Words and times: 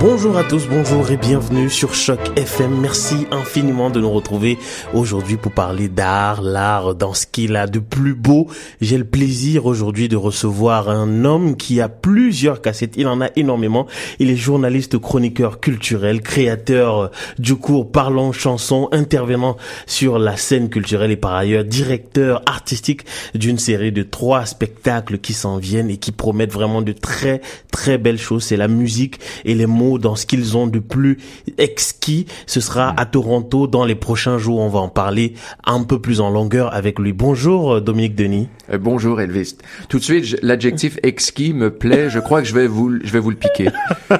Bonjour 0.00 0.38
à 0.38 0.44
tous, 0.44 0.66
bonjour 0.66 1.10
et 1.10 1.18
bienvenue 1.18 1.68
sur 1.68 1.92
Choc 1.92 2.18
FM. 2.34 2.80
Merci 2.80 3.26
infiniment 3.30 3.90
de 3.90 4.00
nous 4.00 4.10
retrouver 4.10 4.56
aujourd'hui 4.94 5.36
pour 5.36 5.52
parler 5.52 5.90
d'art, 5.90 6.40
l'art 6.40 6.94
dans 6.94 7.12
ce 7.12 7.26
qu'il 7.26 7.54
a 7.54 7.66
de 7.66 7.80
plus 7.80 8.14
beau. 8.14 8.48
J'ai 8.80 8.96
le 8.96 9.04
plaisir 9.04 9.66
aujourd'hui 9.66 10.08
de 10.08 10.16
recevoir 10.16 10.88
un 10.88 11.26
homme 11.26 11.54
qui 11.54 11.82
a 11.82 11.90
plusieurs 11.90 12.62
cassettes. 12.62 12.94
Il 12.96 13.08
en 13.08 13.20
a 13.20 13.28
énormément. 13.36 13.86
Il 14.18 14.30
est 14.30 14.36
journaliste, 14.36 14.96
chroniqueur 14.96 15.60
culturel, 15.60 16.22
créateur 16.22 17.10
du 17.38 17.56
cours 17.56 17.92
Parlons 17.92 18.32
chanson, 18.32 18.88
intervenant 18.92 19.58
sur 19.86 20.18
la 20.18 20.38
scène 20.38 20.70
culturelle 20.70 21.10
et 21.10 21.18
par 21.18 21.34
ailleurs 21.34 21.64
directeur 21.64 22.40
artistique 22.46 23.02
d'une 23.34 23.58
série 23.58 23.92
de 23.92 24.02
trois 24.02 24.46
spectacles 24.46 25.18
qui 25.18 25.34
s'en 25.34 25.58
viennent 25.58 25.90
et 25.90 25.98
qui 25.98 26.10
promettent 26.10 26.54
vraiment 26.54 26.80
de 26.80 26.92
très 26.92 27.42
très 27.70 27.98
belles 27.98 28.18
choses. 28.18 28.44
C'est 28.44 28.56
la 28.56 28.66
musique 28.66 29.20
et 29.44 29.54
les 29.54 29.66
mots 29.66 29.89
dans 29.98 30.16
ce 30.16 30.26
qu'ils 30.26 30.56
ont 30.56 30.66
de 30.66 30.78
plus 30.78 31.18
exquis. 31.58 32.26
Ce 32.46 32.60
sera 32.60 32.94
à 32.98 33.06
Toronto 33.06 33.66
dans 33.66 33.84
les 33.84 33.94
prochains 33.94 34.38
jours. 34.38 34.58
On 34.60 34.68
va 34.68 34.80
en 34.80 34.88
parler 34.88 35.34
un 35.64 35.82
peu 35.82 36.00
plus 36.00 36.20
en 36.20 36.30
longueur 36.30 36.74
avec 36.74 36.98
lui. 36.98 37.12
Bonjour 37.12 37.74
euh, 37.74 37.80
Dominique 37.80 38.14
Denis. 38.14 38.48
Euh, 38.72 38.78
bonjour 38.78 39.20
Elvis. 39.20 39.56
Tout 39.88 39.98
de 39.98 40.04
suite, 40.04 40.36
l'adjectif 40.42 40.98
exquis 41.02 41.52
me 41.52 41.70
plaît. 41.70 42.10
Je 42.10 42.18
crois 42.18 42.42
que 42.42 42.48
je 42.48 42.54
vais 42.54 42.66
vous, 42.66 42.98
je 43.02 43.12
vais 43.12 43.18
vous 43.18 43.30
le 43.30 43.36
piquer. 43.36 43.68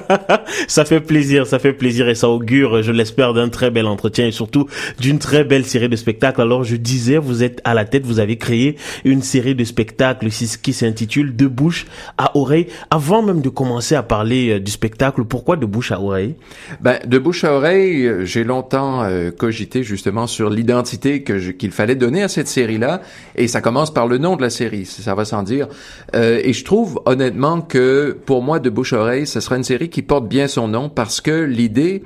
ça 0.69 0.85
fait 0.85 1.01
plaisir, 1.01 1.47
ça 1.47 1.59
fait 1.59 1.73
plaisir 1.73 2.09
et 2.09 2.15
ça 2.15 2.29
augure, 2.29 2.83
je 2.83 2.93
l'espère, 2.93 3.35
d'un 3.35 3.49
très 3.49 3.71
bel 3.71 3.87
entretien 3.87 4.27
et 4.27 4.33
surtout 4.33 4.67
d'une 4.99 5.19
très 5.19 5.45
belle 5.45 5.65
série 5.65 5.89
de 5.89 5.97
spectacles. 5.97 6.41
Alors 6.41 6.65
je 6.65 6.77
disais, 6.77 7.19
vous 7.19 7.43
êtes 7.43 7.61
à 7.65 7.75
la 7.75 7.85
tête, 7.85 8.05
vous 8.05 8.21
avez 8.21 8.37
créé 8.37 8.77
une 9.05 9.23
série 9.23 9.55
de 9.55 9.65
spectacles 9.65 10.29
qui 10.63 10.73
s'intitule 10.73 11.37
De 11.37 11.47
bouche 11.47 11.87
à 12.19 12.37
oreille. 12.37 12.67
Avant 12.91 13.23
même 13.23 13.41
de 13.41 13.49
commencer 13.49 13.95
à 13.95 14.03
parler 14.03 14.51
euh, 14.51 14.61
du 14.61 14.71
spectacle, 14.71 15.25
pourquoi 15.25 15.57
de 15.61 15.67
bouche 15.67 15.93
à 15.93 16.01
oreille? 16.01 16.35
Ben 16.81 16.99
de 17.07 17.19
bouche 17.19 17.45
à 17.45 17.53
oreille, 17.53 18.07
euh, 18.07 18.25
j'ai 18.25 18.43
longtemps 18.43 19.09
cogité 19.39 19.83
justement 19.83 20.27
sur 20.27 20.51
l'identité 20.51 21.23
qu'il 21.23 21.71
fallait 21.71 21.95
donner 21.95 22.23
à 22.23 22.29
cette 22.29 22.49
série-là 22.49 23.01
et 23.37 23.47
ça 23.47 23.61
commence 23.61 23.93
par 23.93 24.07
le 24.07 24.19
nom 24.19 24.37
la 24.41 24.51
série, 24.51 24.87
ça 24.87 25.15
va 25.15 25.25
sans 25.25 25.43
dire. 25.43 25.69
Euh, 26.15 26.41
et 26.43 26.53
je 26.53 26.65
trouve 26.65 27.01
honnêtement 27.07 27.61
que 27.61 28.17
pour 28.27 28.43
moi, 28.43 28.59
de 28.59 28.71
bouche 28.71 28.93
à 28.93 28.99
oreille, 28.99 29.27
ce 29.27 29.41
sera 29.41 29.57
une 29.57 29.65
série 29.65 29.91
qui 29.91 30.03
porte 30.03 30.29
bien 30.29 30.49
son 30.49 30.69
nom 30.69 30.89
parce 30.89 31.21
que 31.21 31.45
l'idée 31.45 32.03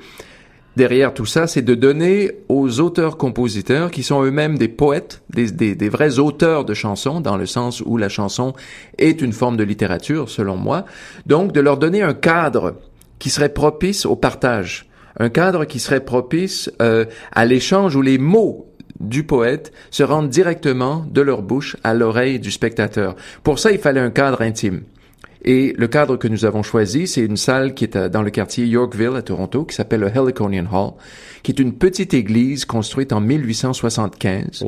derrière 0.75 1.13
tout 1.13 1.25
ça, 1.25 1.47
c'est 1.47 1.61
de 1.61 1.73
donner 1.73 2.31
aux 2.49 2.81
auteurs-compositeurs, 2.81 3.91
qui 3.91 4.03
sont 4.03 4.21
eux-mêmes 4.23 4.57
des 4.57 4.67
poètes, 4.67 5.21
des, 5.29 5.49
des, 5.49 5.73
des, 5.73 5.87
vrais 5.87 6.19
auteurs 6.19 6.65
de 6.65 6.73
chansons, 6.73 7.21
dans 7.21 7.37
le 7.37 7.45
sens 7.45 7.81
où 7.85 7.95
la 7.95 8.09
chanson 8.09 8.53
est 8.97 9.21
une 9.21 9.31
forme 9.31 9.55
de 9.55 9.63
littérature, 9.63 10.29
selon 10.29 10.57
moi, 10.57 10.83
donc 11.25 11.53
de 11.53 11.61
leur 11.61 11.77
donner 11.77 12.01
un 12.01 12.13
cadre 12.13 12.75
qui 13.19 13.29
serait 13.29 13.49
propice 13.49 14.05
au 14.05 14.15
partage, 14.15 14.87
un 15.17 15.29
cadre 15.29 15.65
qui 15.65 15.79
serait 15.79 16.03
propice 16.03 16.71
euh, 16.81 17.05
à 17.31 17.45
l'échange 17.45 17.95
où 17.95 18.01
les 18.01 18.17
mots 18.17 18.71
du 18.99 19.23
poète 19.23 19.71
se 19.91 20.03
rendent 20.03 20.29
directement 20.29 21.05
de 21.09 21.21
leur 21.21 21.41
bouche 21.41 21.77
à 21.83 21.93
l'oreille 21.93 22.39
du 22.39 22.51
spectateur. 22.51 23.15
Pour 23.43 23.59
ça, 23.59 23.71
il 23.71 23.79
fallait 23.79 23.99
un 23.99 24.11
cadre 24.11 24.41
intime. 24.41 24.83
Et 25.45 25.75
le 25.77 25.87
cadre 25.87 26.17
que 26.17 26.27
nous 26.27 26.43
avons 26.43 26.63
choisi, 26.63 27.05
c'est 27.05 27.21
une 27.21 27.37
salle 27.37 27.75
qui 27.75 27.83
est 27.83 27.97
dans 27.97 28.23
le 28.23 28.31
quartier 28.31 28.65
Yorkville 28.65 29.15
à 29.15 29.21
Toronto, 29.21 29.63
qui 29.63 29.75
s'appelle 29.75 29.99
le 29.99 30.07
Heliconian 30.07 30.65
Hall, 30.71 30.93
qui 31.43 31.51
est 31.51 31.59
une 31.59 31.73
petite 31.73 32.15
église 32.15 32.65
construite 32.65 33.13
en 33.13 33.21
1875, 33.21 34.65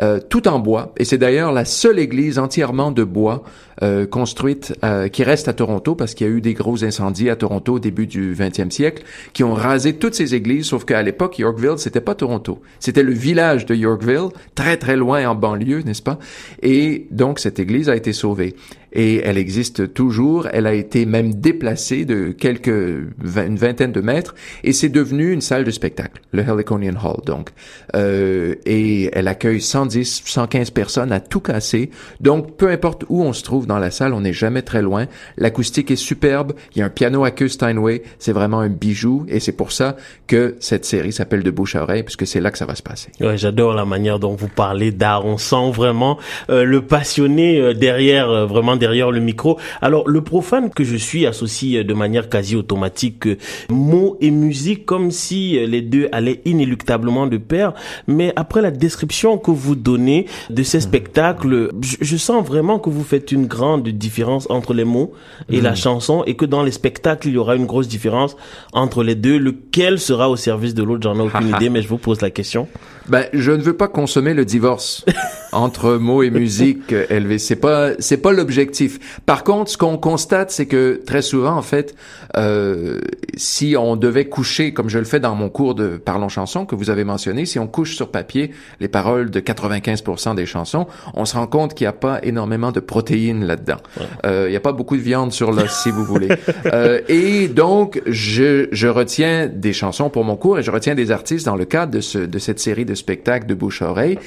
euh, 0.00 0.20
tout 0.28 0.46
en 0.46 0.58
bois. 0.58 0.92
Et 0.98 1.06
c'est 1.06 1.16
d'ailleurs 1.16 1.50
la 1.50 1.64
seule 1.64 1.98
église 1.98 2.38
entièrement 2.38 2.92
de 2.92 3.04
bois 3.04 3.42
euh, 3.82 4.06
construite 4.06 4.74
euh, 4.84 5.08
qui 5.08 5.24
reste 5.24 5.48
à 5.48 5.54
Toronto, 5.54 5.94
parce 5.94 6.12
qu'il 6.12 6.26
y 6.26 6.30
a 6.30 6.32
eu 6.32 6.42
des 6.42 6.52
gros 6.52 6.84
incendies 6.84 7.30
à 7.30 7.36
Toronto 7.36 7.74
au 7.74 7.78
début 7.78 8.06
du 8.06 8.34
20e 8.34 8.70
siècle, 8.70 9.04
qui 9.32 9.44
ont 9.44 9.54
rasé 9.54 9.94
toutes 9.94 10.14
ces 10.14 10.34
églises, 10.34 10.66
sauf 10.66 10.84
qu'à 10.84 11.02
l'époque, 11.02 11.38
Yorkville, 11.38 11.78
c'était 11.78 12.02
pas 12.02 12.14
Toronto. 12.14 12.60
C'était 12.80 13.02
le 13.02 13.12
village 13.12 13.64
de 13.64 13.74
Yorkville, 13.74 14.28
très 14.54 14.76
très 14.76 14.96
loin 14.96 15.26
en 15.26 15.34
banlieue, 15.34 15.80
n'est-ce 15.80 16.02
pas? 16.02 16.18
Et 16.60 17.06
donc, 17.10 17.38
cette 17.38 17.58
église 17.58 17.88
a 17.88 17.96
été 17.96 18.12
sauvée 18.12 18.54
et 18.92 19.16
elle 19.24 19.38
existe 19.38 19.92
toujours. 19.94 20.48
Elle 20.52 20.66
a 20.66 20.74
été 20.74 21.06
même 21.06 21.34
déplacée 21.34 22.04
de 22.04 22.30
quelques 22.30 22.68
une 22.68 23.56
vingtaine 23.56 23.92
de 23.92 24.00
mètres 24.00 24.34
et 24.64 24.72
c'est 24.72 24.88
devenu 24.88 25.32
une 25.32 25.40
salle 25.40 25.64
de 25.64 25.70
spectacle, 25.70 26.20
le 26.32 26.42
Heliconian 26.42 26.94
Hall 27.02 27.24
donc. 27.24 27.50
Euh, 27.94 28.54
et 28.66 29.10
elle 29.12 29.28
accueille 29.28 29.60
110, 29.60 30.22
115 30.24 30.70
personnes 30.70 31.12
à 31.12 31.20
tout 31.20 31.40
casser. 31.40 31.90
Donc 32.20 32.56
peu 32.56 32.70
importe 32.70 33.04
où 33.08 33.22
on 33.22 33.32
se 33.32 33.42
trouve 33.42 33.66
dans 33.66 33.78
la 33.78 33.90
salle, 33.90 34.14
on 34.14 34.20
n'est 34.20 34.32
jamais 34.32 34.62
très 34.62 34.82
loin. 34.82 35.06
L'acoustique 35.36 35.90
est 35.90 35.96
superbe. 35.96 36.52
Il 36.74 36.78
y 36.78 36.82
a 36.82 36.86
un 36.86 36.90
piano 36.90 37.24
à 37.24 37.30
queue 37.30 37.48
Steinway. 37.48 38.02
C'est 38.18 38.32
vraiment 38.32 38.60
un 38.60 38.68
bijou 38.68 39.24
et 39.28 39.40
c'est 39.40 39.52
pour 39.52 39.72
ça 39.72 39.96
que 40.26 40.56
cette 40.60 40.84
série 40.84 41.12
s'appelle 41.12 41.42
De 41.42 41.50
bouche 41.50 41.76
à 41.76 41.82
oreille 41.82 42.02
puisque 42.02 42.26
c'est 42.26 42.40
là 42.40 42.50
que 42.50 42.58
ça 42.58 42.66
va 42.66 42.74
se 42.74 42.82
passer. 42.82 43.10
Ouais, 43.20 43.36
j'adore 43.38 43.74
la 43.74 43.84
manière 43.84 44.18
dont 44.18 44.34
vous 44.34 44.48
parlez 44.48 44.90
d'art. 44.92 45.24
On 45.24 45.38
sent 45.38 45.70
vraiment 45.72 46.18
euh, 46.50 46.64
le 46.64 46.82
passionné 46.82 47.60
euh, 47.60 47.74
derrière 47.74 48.30
euh, 48.30 48.46
vraiment 48.46 48.76
derrière 48.78 49.10
le 49.10 49.20
micro. 49.20 49.58
Alors, 49.82 50.08
le 50.08 50.22
profane 50.22 50.70
que 50.70 50.84
je 50.84 50.96
suis 50.96 51.26
associe 51.26 51.84
de 51.84 51.94
manière 51.94 52.28
quasi 52.28 52.56
automatique 52.56 53.28
mots 53.68 54.16
et 54.20 54.30
musique 54.30 54.86
comme 54.86 55.10
si 55.10 55.58
les 55.66 55.82
deux 55.82 56.08
allaient 56.12 56.40
inéluctablement 56.44 57.26
de 57.26 57.36
pair. 57.36 57.74
Mais 58.06 58.32
après 58.36 58.62
la 58.62 58.70
description 58.70 59.38
que 59.38 59.50
vous 59.50 59.74
donnez 59.74 60.26
de 60.50 60.62
ces 60.62 60.80
spectacles, 60.80 61.70
je, 61.82 62.16
sens 62.16 62.44
vraiment 62.46 62.78
que 62.78 62.90
vous 62.90 63.04
faites 63.04 63.32
une 63.32 63.46
grande 63.46 63.88
différence 63.88 64.48
entre 64.50 64.74
les 64.74 64.84
mots 64.84 65.12
et 65.50 65.60
la 65.60 65.72
mm. 65.72 65.76
chanson 65.76 66.24
et 66.26 66.34
que 66.34 66.44
dans 66.44 66.62
les 66.62 66.72
spectacles, 66.72 67.28
il 67.28 67.34
y 67.34 67.38
aura 67.38 67.56
une 67.56 67.66
grosse 67.66 67.88
différence 67.88 68.36
entre 68.72 69.02
les 69.02 69.14
deux. 69.14 69.38
Lequel 69.38 69.98
sera 69.98 70.28
au 70.28 70.36
service 70.36 70.74
de 70.74 70.82
l'autre, 70.82 71.02
j'en 71.02 71.18
ai 71.18 71.22
aucune 71.22 71.48
idée, 71.56 71.68
mais 71.68 71.82
je 71.82 71.88
vous 71.88 71.98
pose 71.98 72.20
la 72.20 72.30
question. 72.30 72.68
Ben, 73.08 73.24
je 73.32 73.52
ne 73.52 73.62
veux 73.62 73.76
pas 73.76 73.88
consommer 73.88 74.34
le 74.34 74.44
divorce 74.44 75.04
entre 75.52 75.94
mots 75.94 76.22
et 76.22 76.30
musique, 76.30 76.92
Elvis. 76.92 77.40
C'est 77.40 77.56
pas, 77.56 77.92
c'est 77.98 78.18
pas 78.18 78.32
l'objectif. 78.32 79.20
Par 79.24 79.44
contre, 79.44 79.70
ce 79.70 79.78
qu'on 79.78 79.96
constate, 79.96 80.50
c'est 80.50 80.66
que 80.66 81.00
très 81.06 81.22
souvent, 81.22 81.56
en 81.56 81.62
fait, 81.62 81.94
euh, 82.36 83.00
si 83.36 83.76
on 83.78 83.96
devait 83.96 84.26
coucher, 84.26 84.74
comme 84.74 84.90
je 84.90 84.98
le 84.98 85.04
fais 85.04 85.20
dans 85.20 85.34
mon 85.34 85.48
cours 85.48 85.74
de 85.74 85.96
Parlons 85.96 86.28
chansons 86.28 86.66
que 86.66 86.74
vous 86.74 86.90
avez 86.90 87.04
mentionné, 87.04 87.46
si 87.46 87.58
on 87.58 87.66
couche 87.66 87.96
sur 87.96 88.10
papier 88.10 88.50
les 88.80 88.88
paroles 88.88 89.30
de 89.30 89.40
95% 89.40 90.34
des 90.34 90.46
chansons, 90.46 90.86
on 91.14 91.24
se 91.24 91.34
rend 91.34 91.46
compte 91.46 91.74
qu'il 91.74 91.84
n'y 91.84 91.88
a 91.88 91.92
pas 91.92 92.20
énormément 92.22 92.72
de 92.72 92.80
protéines 92.80 93.44
là-dedans. 93.44 93.78
Euh, 94.26 94.44
il 94.48 94.50
n'y 94.50 94.56
a 94.56 94.60
pas 94.60 94.72
beaucoup 94.72 94.96
de 94.96 95.02
viande 95.02 95.32
sur 95.32 95.50
l'os, 95.52 95.70
si 95.70 95.90
vous 95.90 96.04
voulez. 96.04 96.28
Euh, 96.72 97.00
et 97.08 97.48
donc, 97.48 98.02
je, 98.06 98.68
je 98.72 98.88
retiens 98.88 99.46
des 99.46 99.72
chansons 99.72 100.10
pour 100.10 100.24
mon 100.24 100.36
cours 100.36 100.58
et 100.58 100.62
je 100.62 100.70
retiens 100.70 100.94
des 100.94 101.10
artistes 101.10 101.46
dans 101.46 101.56
le 101.56 101.64
cadre 101.64 101.92
de, 101.92 102.00
ce, 102.00 102.18
de 102.18 102.38
cette 102.38 102.58
série 102.58 102.84
de 102.84 102.94
spectacles 102.98 103.46
de 103.46 103.54
bouche 103.54 103.82
à 103.82 103.90
oreille 103.90 104.18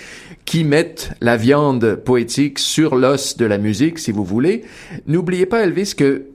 qui 0.46 0.64
mettent 0.64 1.12
la 1.22 1.38
viande 1.38 1.96
poétique 1.96 2.60
sur 2.60 2.96
l'os 2.96 3.38
de 3.38 3.46
la 3.46 3.58
musique, 3.58 4.00
si 4.00 4.12
vous 4.12 4.26
voulez. 4.26 4.64
N'oubliez 5.08 5.46
pas, 5.46 5.64
Elvis, 5.64 5.94
que 5.96 6.26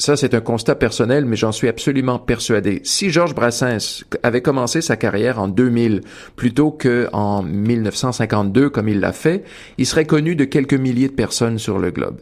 ça, 0.00 0.16
c'est 0.16 0.32
un 0.32 0.40
constat 0.40 0.76
personnel, 0.76 1.26
mais 1.26 1.36
j'en 1.36 1.52
suis 1.52 1.68
absolument 1.68 2.18
persuadé. 2.18 2.80
Si 2.84 3.10
Georges 3.10 3.34
Brassens 3.34 4.02
avait 4.22 4.40
commencé 4.40 4.80
sa 4.80 4.96
carrière 4.96 5.38
en 5.38 5.46
2000 5.46 6.00
plutôt 6.36 6.70
qu'en 6.70 7.42
1952, 7.42 8.70
comme 8.70 8.88
il 8.88 9.00
l'a 9.00 9.12
fait, 9.12 9.44
il 9.76 9.84
serait 9.84 10.06
connu 10.06 10.36
de 10.36 10.44
quelques 10.44 10.72
milliers 10.72 11.08
de 11.08 11.12
personnes 11.12 11.58
sur 11.58 11.78
le 11.78 11.90
globe. 11.90 12.16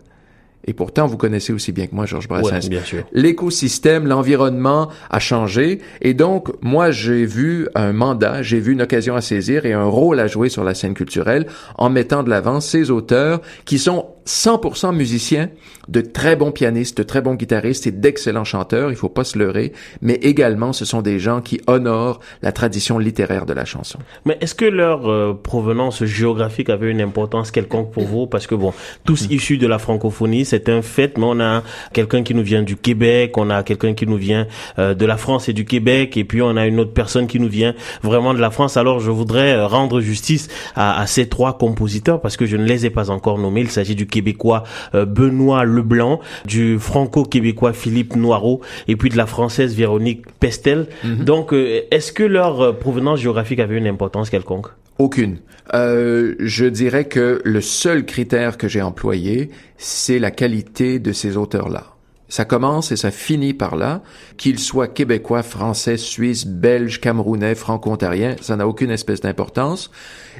Et 0.66 0.74
pourtant, 0.74 1.06
vous 1.06 1.16
connaissez 1.16 1.52
aussi 1.52 1.72
bien 1.72 1.86
que 1.86 1.94
moi 1.94 2.04
Georges 2.04 2.28
Brassens. 2.28 2.68
bien 2.68 2.82
sûr. 2.82 3.04
L'écosystème, 3.12 4.06
l'environnement 4.06 4.88
a 5.10 5.18
changé. 5.18 5.80
Et 6.02 6.14
donc, 6.14 6.48
moi, 6.62 6.90
j'ai 6.90 7.24
vu 7.24 7.68
un 7.74 7.92
mandat, 7.92 8.42
j'ai 8.42 8.60
vu 8.60 8.72
une 8.72 8.82
occasion 8.82 9.16
à 9.16 9.20
saisir 9.20 9.64
et 9.66 9.72
un 9.72 9.84
rôle 9.84 10.20
à 10.20 10.26
jouer 10.26 10.48
sur 10.48 10.64
la 10.64 10.74
scène 10.74 10.94
culturelle 10.94 11.46
en 11.76 11.90
mettant 11.90 12.22
de 12.22 12.30
l'avant 12.30 12.60
ces 12.60 12.90
auteurs 12.90 13.40
qui 13.64 13.78
sont 13.78 14.06
100% 14.28 14.94
musiciens, 14.94 15.48
de 15.88 16.02
très 16.02 16.36
bons 16.36 16.52
pianistes, 16.52 16.98
de 16.98 17.02
très 17.02 17.22
bons 17.22 17.34
guitaristes 17.34 17.86
et 17.86 17.90
d'excellents 17.90 18.44
chanteurs, 18.44 18.90
il 18.90 18.96
faut 18.96 19.08
pas 19.08 19.24
se 19.24 19.38
leurrer, 19.38 19.72
mais 20.02 20.14
également 20.14 20.74
ce 20.74 20.84
sont 20.84 21.00
des 21.00 21.18
gens 21.18 21.40
qui 21.40 21.62
honorent 21.66 22.20
la 22.42 22.52
tradition 22.52 22.98
littéraire 22.98 23.46
de 23.46 23.54
la 23.54 23.64
chanson. 23.64 23.98
Mais 24.26 24.36
est-ce 24.42 24.54
que 24.54 24.66
leur 24.66 25.10
euh, 25.10 25.32
provenance 25.32 26.04
géographique 26.04 26.68
avait 26.68 26.90
une 26.90 27.00
importance 27.00 27.50
quelconque 27.50 27.90
pour 27.90 28.04
vous? 28.04 28.26
Parce 28.26 28.46
que 28.46 28.54
bon, 28.54 28.74
tous 29.06 29.28
mm. 29.28 29.32
issus 29.32 29.56
de 29.56 29.66
la 29.66 29.78
francophonie, 29.78 30.44
c'est 30.44 30.68
un 30.68 30.82
fait, 30.82 31.16
mais 31.16 31.24
on 31.26 31.40
a 31.40 31.62
quelqu'un 31.94 32.22
qui 32.22 32.34
nous 32.34 32.42
vient 32.42 32.62
du 32.62 32.76
Québec, 32.76 33.38
on 33.38 33.48
a 33.48 33.62
quelqu'un 33.62 33.94
qui 33.94 34.06
nous 34.06 34.18
vient 34.18 34.46
euh, 34.78 34.92
de 34.92 35.06
la 35.06 35.16
France 35.16 35.48
et 35.48 35.54
du 35.54 35.64
Québec, 35.64 36.18
et 36.18 36.24
puis 36.24 36.42
on 36.42 36.54
a 36.58 36.66
une 36.66 36.80
autre 36.80 36.92
personne 36.92 37.26
qui 37.26 37.40
nous 37.40 37.48
vient 37.48 37.74
vraiment 38.02 38.34
de 38.34 38.40
la 38.40 38.50
France. 38.50 38.76
Alors 38.76 39.00
je 39.00 39.10
voudrais 39.10 39.54
euh, 39.54 39.66
rendre 39.66 40.02
justice 40.02 40.48
à, 40.76 41.00
à 41.00 41.06
ces 41.06 41.30
trois 41.30 41.56
compositeurs 41.56 42.20
parce 42.20 42.36
que 42.36 42.44
je 42.44 42.58
ne 42.58 42.64
les 42.64 42.84
ai 42.84 42.90
pas 42.90 43.08
encore 43.08 43.38
nommés. 43.38 43.62
Il 43.62 43.70
s'agit 43.70 43.94
du 43.94 44.06
québécois 44.18 44.64
euh, 44.94 45.04
Benoît 45.04 45.64
Leblanc, 45.64 46.20
du 46.44 46.78
franco-québécois 46.78 47.72
Philippe 47.72 48.16
Noireau 48.16 48.60
et 48.88 48.96
puis 48.96 49.10
de 49.10 49.16
la 49.16 49.26
française 49.26 49.74
Véronique 49.74 50.22
Pestel. 50.40 50.88
Mhm. 51.04 51.24
Donc, 51.24 51.52
euh, 51.52 51.82
est-ce 51.92 52.10
que 52.12 52.24
leur 52.24 52.60
euh, 52.60 52.72
provenance 52.72 53.20
géographique 53.20 53.60
avait 53.60 53.78
une 53.78 53.86
importance 53.86 54.28
quelconque? 54.28 54.68
Aucune. 54.98 55.38
Euh, 55.74 56.34
je 56.40 56.64
dirais 56.64 57.04
que 57.04 57.40
le 57.44 57.60
seul 57.60 58.04
critère 58.04 58.58
que 58.58 58.66
j'ai 58.66 58.82
employé, 58.82 59.50
c'est 59.76 60.18
la 60.18 60.32
qualité 60.32 60.98
de 60.98 61.12
ces 61.12 61.36
auteurs-là. 61.36 61.84
Ça 62.28 62.44
commence 62.44 62.92
et 62.92 62.96
ça 62.96 63.10
finit 63.10 63.54
par 63.54 63.74
là. 63.74 64.02
Qu'ils 64.36 64.58
soient 64.58 64.88
québécois, 64.88 65.42
français, 65.42 65.96
suisses, 65.96 66.46
belges, 66.46 67.00
camerounais, 67.00 67.54
franco-ontariens, 67.54 68.36
ça 68.40 68.56
n'a 68.56 68.68
aucune 68.68 68.90
espèce 68.90 69.22
d'importance. 69.22 69.90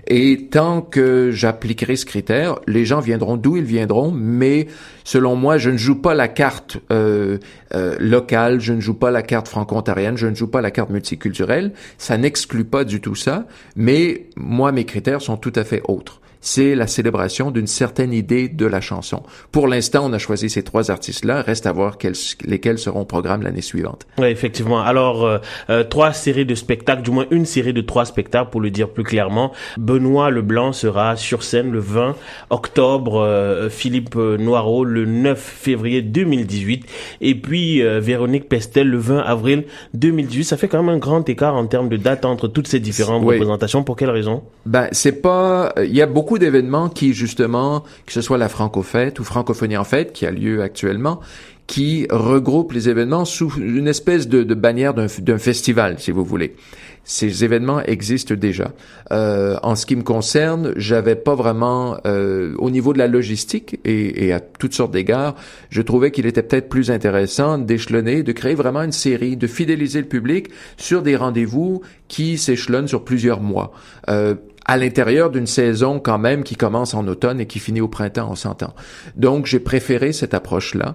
Et 0.06 0.48
tant 0.50 0.82
que 0.82 1.30
j'appliquerai 1.30 1.96
ce 1.96 2.04
critère, 2.04 2.58
les 2.66 2.84
gens 2.84 3.00
viendront 3.00 3.36
d'où 3.36 3.56
ils 3.56 3.64
viendront, 3.64 4.10
mais 4.10 4.66
selon 5.04 5.34
moi, 5.34 5.56
je 5.56 5.70
ne 5.70 5.78
joue 5.78 6.00
pas 6.00 6.14
la 6.14 6.28
carte 6.28 6.78
euh, 6.92 7.38
euh, 7.74 7.96
locale, 7.98 8.60
je 8.60 8.74
ne 8.74 8.80
joue 8.80 8.94
pas 8.94 9.10
la 9.10 9.22
carte 9.22 9.48
franco-ontarienne, 9.48 10.16
je 10.16 10.26
ne 10.26 10.34
joue 10.34 10.48
pas 10.48 10.60
la 10.60 10.70
carte 10.70 10.90
multiculturelle. 10.90 11.72
Ça 11.96 12.18
n'exclut 12.18 12.64
pas 12.64 12.84
du 12.84 13.00
tout 13.00 13.14
ça, 13.14 13.46
mais 13.76 14.26
moi, 14.36 14.72
mes 14.72 14.84
critères 14.84 15.22
sont 15.22 15.38
tout 15.38 15.52
à 15.56 15.64
fait 15.64 15.82
autres 15.88 16.20
c'est 16.40 16.74
la 16.74 16.86
célébration 16.86 17.50
d'une 17.50 17.66
certaine 17.66 18.12
idée 18.12 18.48
de 18.48 18.66
la 18.66 18.80
chanson. 18.80 19.22
Pour 19.52 19.68
l'instant, 19.68 20.06
on 20.08 20.12
a 20.12 20.18
choisi 20.18 20.50
ces 20.50 20.62
trois 20.62 20.90
artistes-là. 20.90 21.42
Reste 21.42 21.66
à 21.66 21.72
voir 21.72 21.98
lesquels 22.44 22.78
seront 22.78 23.00
au 23.00 23.04
programme 23.04 23.42
l'année 23.42 23.62
suivante. 23.62 24.06
Oui, 24.18 24.26
effectivement. 24.26 24.80
Alors, 24.80 25.24
euh, 25.24 25.38
euh, 25.70 25.84
trois 25.84 26.12
séries 26.12 26.46
de 26.46 26.54
spectacles, 26.54 27.02
du 27.02 27.10
moins 27.10 27.26
une 27.30 27.46
série 27.46 27.72
de 27.72 27.80
trois 27.80 28.04
spectacles, 28.04 28.50
pour 28.50 28.60
le 28.60 28.70
dire 28.70 28.88
plus 28.90 29.04
clairement. 29.04 29.52
Benoît 29.76 30.30
Leblanc 30.30 30.72
sera 30.72 31.16
sur 31.16 31.42
scène 31.42 31.70
le 31.70 31.80
20 31.80 32.16
octobre, 32.50 33.20
euh, 33.20 33.68
Philippe 33.68 34.14
Noireau 34.14 34.84
le 34.84 35.04
9 35.04 35.38
février 35.38 36.02
2018, 36.02 36.86
et 37.20 37.34
puis 37.34 37.82
Véronique 37.82 38.48
Pestel 38.48 38.88
le 38.88 38.98
20 38.98 39.18
avril 39.18 39.64
2018. 39.94 40.44
Ça 40.44 40.56
fait 40.56 40.68
quand 40.68 40.82
même 40.82 40.94
un 40.94 40.98
grand 40.98 41.28
écart 41.28 41.54
en 41.54 41.66
termes 41.66 41.88
de 41.88 41.96
date 41.96 42.24
entre 42.24 42.48
toutes 42.48 42.68
ces 42.68 42.80
différentes 42.80 43.24
représentations. 43.24 43.82
Pour 43.82 43.96
quelle 43.96 44.10
raison? 44.10 44.42
Ben, 44.66 44.88
c'est 44.92 45.20
pas. 45.20 45.72
Il 45.78 45.94
y 45.94 46.02
a 46.02 46.06
beaucoup 46.06 46.27
beaucoup 46.28 46.38
d'événements 46.38 46.90
qui, 46.90 47.14
justement, 47.14 47.84
que 48.04 48.12
ce 48.12 48.20
soit 48.20 48.36
la 48.36 48.50
Francofête 48.50 49.18
ou 49.18 49.24
Francophonie 49.24 49.78
en 49.78 49.84
fête, 49.84 50.12
qui 50.12 50.26
a 50.26 50.30
lieu 50.30 50.60
actuellement, 50.60 51.20
qui 51.66 52.06
regroupent 52.10 52.72
les 52.72 52.90
événements 52.90 53.24
sous 53.24 53.50
une 53.56 53.88
espèce 53.88 54.28
de, 54.28 54.42
de 54.42 54.54
bannière 54.54 54.92
d'un 54.92 55.38
festival, 55.38 55.98
si 55.98 56.10
vous 56.10 56.26
voulez. 56.26 56.54
Ces 57.02 57.44
événements 57.44 57.80
existent 57.80 58.34
déjà. 58.34 58.72
Euh, 59.10 59.56
en 59.62 59.74
ce 59.74 59.86
qui 59.86 59.96
me 59.96 60.02
concerne, 60.02 60.74
j'avais 60.76 61.16
pas 61.16 61.34
vraiment, 61.34 61.96
euh, 62.06 62.54
au 62.58 62.68
niveau 62.68 62.92
de 62.92 62.98
la 62.98 63.06
logistique 63.06 63.80
et, 63.86 64.26
et 64.26 64.34
à 64.34 64.40
toutes 64.40 64.74
sortes 64.74 64.92
d'égards, 64.92 65.34
je 65.70 65.80
trouvais 65.80 66.10
qu'il 66.10 66.26
était 66.26 66.42
peut-être 66.42 66.68
plus 66.68 66.90
intéressant 66.90 67.56
d'échelonner, 67.56 68.22
de 68.22 68.32
créer 68.32 68.54
vraiment 68.54 68.82
une 68.82 68.92
série, 68.92 69.38
de 69.38 69.46
fidéliser 69.46 70.02
le 70.02 70.08
public 70.08 70.50
sur 70.76 71.00
des 71.00 71.16
rendez-vous 71.16 71.80
qui 72.08 72.36
s'échelonnent 72.36 72.88
sur 72.88 73.02
plusieurs 73.02 73.40
mois. 73.40 73.72
Euh, 74.10 74.34
à 74.68 74.76
l'intérieur 74.76 75.30
d'une 75.30 75.46
saison 75.46 75.98
quand 75.98 76.18
même 76.18 76.44
qui 76.44 76.54
commence 76.54 76.92
en 76.92 77.06
automne 77.08 77.40
et 77.40 77.46
qui 77.46 77.58
finit 77.58 77.80
au 77.80 77.88
printemps, 77.88 78.28
on 78.30 78.34
s'entend. 78.34 78.74
Donc 79.16 79.46
j'ai 79.46 79.60
préféré 79.60 80.12
cette 80.12 80.34
approche-là. 80.34 80.94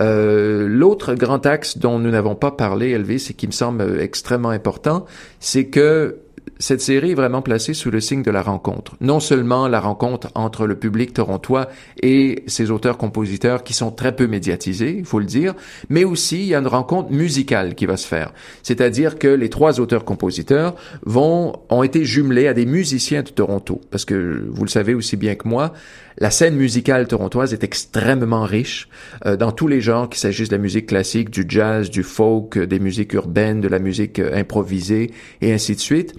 Euh, 0.00 0.66
L'autre 0.68 1.14
grand 1.14 1.46
axe 1.46 1.78
dont 1.78 2.00
nous 2.00 2.10
n'avons 2.10 2.34
pas 2.34 2.50
parlé, 2.50 2.90
Elvis, 2.90 3.28
et 3.30 3.34
qui 3.34 3.46
me 3.46 3.52
semble 3.52 4.00
extrêmement 4.00 4.50
important, 4.50 5.06
c'est 5.38 5.66
que 5.66 6.18
cette 6.62 6.80
série 6.80 7.10
est 7.10 7.14
vraiment 7.14 7.42
placée 7.42 7.74
sous 7.74 7.90
le 7.90 8.00
signe 8.00 8.22
de 8.22 8.30
la 8.30 8.40
rencontre. 8.40 8.94
Non 9.00 9.18
seulement 9.18 9.66
la 9.66 9.80
rencontre 9.80 10.28
entre 10.36 10.68
le 10.68 10.76
public 10.76 11.12
torontois 11.12 11.68
et 12.00 12.44
ses 12.46 12.70
auteurs-compositeurs 12.70 13.64
qui 13.64 13.72
sont 13.72 13.90
très 13.90 14.14
peu 14.14 14.28
médiatisés, 14.28 14.94
il 14.96 15.04
faut 15.04 15.18
le 15.18 15.24
dire, 15.24 15.54
mais 15.88 16.04
aussi 16.04 16.38
il 16.38 16.46
y 16.46 16.54
a 16.54 16.60
une 16.60 16.68
rencontre 16.68 17.10
musicale 17.10 17.74
qui 17.74 17.84
va 17.84 17.96
se 17.96 18.06
faire. 18.06 18.32
C'est-à-dire 18.62 19.18
que 19.18 19.26
les 19.26 19.50
trois 19.50 19.80
auteurs-compositeurs 19.80 20.76
vont, 21.04 21.56
ont 21.68 21.82
été 21.82 22.04
jumelés 22.04 22.46
à 22.46 22.54
des 22.54 22.64
musiciens 22.64 23.24
de 23.24 23.30
Toronto. 23.30 23.80
Parce 23.90 24.04
que 24.04 24.46
vous 24.48 24.62
le 24.62 24.70
savez 24.70 24.94
aussi 24.94 25.16
bien 25.16 25.34
que 25.34 25.48
moi, 25.48 25.72
la 26.18 26.30
scène 26.30 26.54
musicale 26.54 27.08
torontoise 27.08 27.52
est 27.52 27.64
extrêmement 27.64 28.44
riche 28.44 28.88
euh, 29.26 29.36
dans 29.36 29.50
tous 29.50 29.66
les 29.66 29.80
genres, 29.80 30.08
qu'il 30.08 30.20
s'agisse 30.20 30.48
de 30.48 30.54
la 30.54 30.62
musique 30.62 30.86
classique, 30.86 31.28
du 31.30 31.44
jazz, 31.48 31.90
du 31.90 32.04
folk, 32.04 32.56
des 32.56 32.78
musiques 32.78 33.14
urbaines, 33.14 33.60
de 33.60 33.68
la 33.68 33.80
musique 33.80 34.20
euh, 34.20 34.38
improvisée 34.38 35.10
et 35.40 35.52
ainsi 35.52 35.74
de 35.74 35.80
suite. 35.80 36.14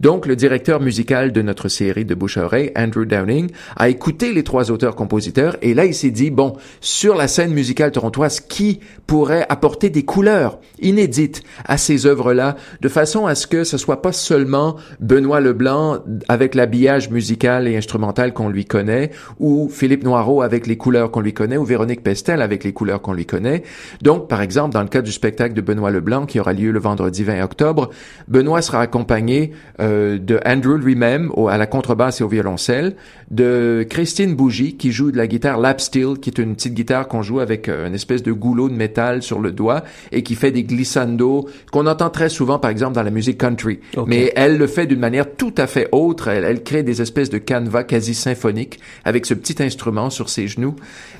Donc, 0.00 0.26
le 0.26 0.36
directeur 0.36 0.80
musical 0.80 1.32
de 1.32 1.42
notre 1.42 1.68
série 1.68 2.04
de 2.04 2.14
bouche 2.14 2.38
Andrew 2.76 3.04
Downing, 3.04 3.50
a 3.76 3.88
écouté 3.88 4.32
les 4.32 4.42
trois 4.42 4.70
auteurs-compositeurs 4.70 5.56
et 5.62 5.74
là, 5.74 5.84
il 5.84 5.94
s'est 5.94 6.10
dit, 6.10 6.30
bon, 6.30 6.56
sur 6.80 7.14
la 7.14 7.28
scène 7.28 7.52
musicale 7.52 7.92
torontoise, 7.92 8.40
qui 8.40 8.80
pourrait 9.06 9.46
apporter 9.48 9.90
des 9.90 10.04
couleurs 10.04 10.58
inédites 10.80 11.42
à 11.64 11.76
ces 11.76 12.06
œuvres-là, 12.06 12.56
de 12.80 12.88
façon 12.88 13.26
à 13.26 13.34
ce 13.34 13.46
que 13.46 13.64
ce 13.64 13.76
soit 13.76 14.02
pas 14.02 14.12
seulement 14.12 14.76
Benoît 15.00 15.40
Leblanc 15.40 15.98
avec 16.28 16.54
l'habillage 16.54 17.10
musical 17.10 17.68
et 17.68 17.76
instrumental 17.76 18.32
qu'on 18.32 18.48
lui 18.48 18.64
connaît, 18.64 19.10
ou 19.38 19.68
Philippe 19.68 20.04
Noireau 20.04 20.42
avec 20.42 20.66
les 20.66 20.76
couleurs 20.76 21.10
qu'on 21.10 21.20
lui 21.20 21.34
connaît, 21.34 21.56
ou 21.56 21.64
Véronique 21.64 22.02
Pestel 22.02 22.42
avec 22.42 22.64
les 22.64 22.72
couleurs 22.72 23.02
qu'on 23.02 23.12
lui 23.12 23.26
connaît. 23.26 23.62
Donc, 24.02 24.28
par 24.28 24.42
exemple, 24.42 24.74
dans 24.74 24.82
le 24.82 24.88
cas 24.88 25.02
du 25.02 25.12
spectacle 25.12 25.54
de 25.54 25.60
Benoît 25.60 25.90
Leblanc, 25.90 26.26
qui 26.26 26.40
aura 26.40 26.52
lieu 26.52 26.70
le 26.70 26.80
vendredi 26.80 27.24
20 27.24 27.42
octobre, 27.42 27.90
Benoît 28.28 28.62
sera 28.62 28.80
accompagné 28.80 29.52
euh, 29.80 29.91
euh, 29.92 30.18
de 30.18 30.40
Andrew 30.46 30.76
lui-même 30.76 31.30
à 31.48 31.58
la 31.58 31.66
contrebasse 31.66 32.20
et 32.20 32.24
au 32.24 32.28
violoncelle, 32.28 32.94
de 33.30 33.86
Christine 33.88 34.34
Bougie 34.34 34.76
qui 34.76 34.92
joue 34.92 35.10
de 35.10 35.16
la 35.16 35.26
guitare 35.26 35.58
lap 35.58 35.80
steel, 35.80 36.18
qui 36.20 36.30
est 36.30 36.38
une 36.38 36.54
petite 36.54 36.74
guitare 36.74 37.08
qu'on 37.08 37.22
joue 37.22 37.40
avec 37.40 37.68
euh, 37.68 37.86
une 37.86 37.94
espèce 37.94 38.22
de 38.22 38.32
goulot 38.32 38.68
de 38.68 38.74
métal 38.74 39.22
sur 39.22 39.40
le 39.40 39.52
doigt 39.52 39.84
et 40.10 40.22
qui 40.22 40.34
fait 40.34 40.50
des 40.50 40.64
glissandos 40.64 41.48
qu'on 41.70 41.86
entend 41.86 42.10
très 42.10 42.28
souvent 42.28 42.58
par 42.58 42.70
exemple 42.70 42.94
dans 42.94 43.02
la 43.02 43.10
musique 43.10 43.38
country. 43.38 43.80
Mais 44.06 44.32
elle 44.36 44.58
le 44.58 44.66
fait 44.66 44.86
d'une 44.86 45.00
manière 45.00 45.34
tout 45.36 45.54
à 45.56 45.66
fait 45.66 45.88
autre. 45.92 46.28
Elle, 46.28 46.44
elle 46.44 46.62
crée 46.62 46.82
des 46.82 47.00
espèces 47.02 47.30
de 47.30 47.38
canevas 47.38 47.84
quasi 47.84 48.14
symphoniques 48.14 48.80
avec 49.04 49.26
ce 49.26 49.34
petit 49.34 49.62
instrument 49.62 50.10
sur 50.10 50.28
ses 50.28 50.48
genoux 50.48 50.76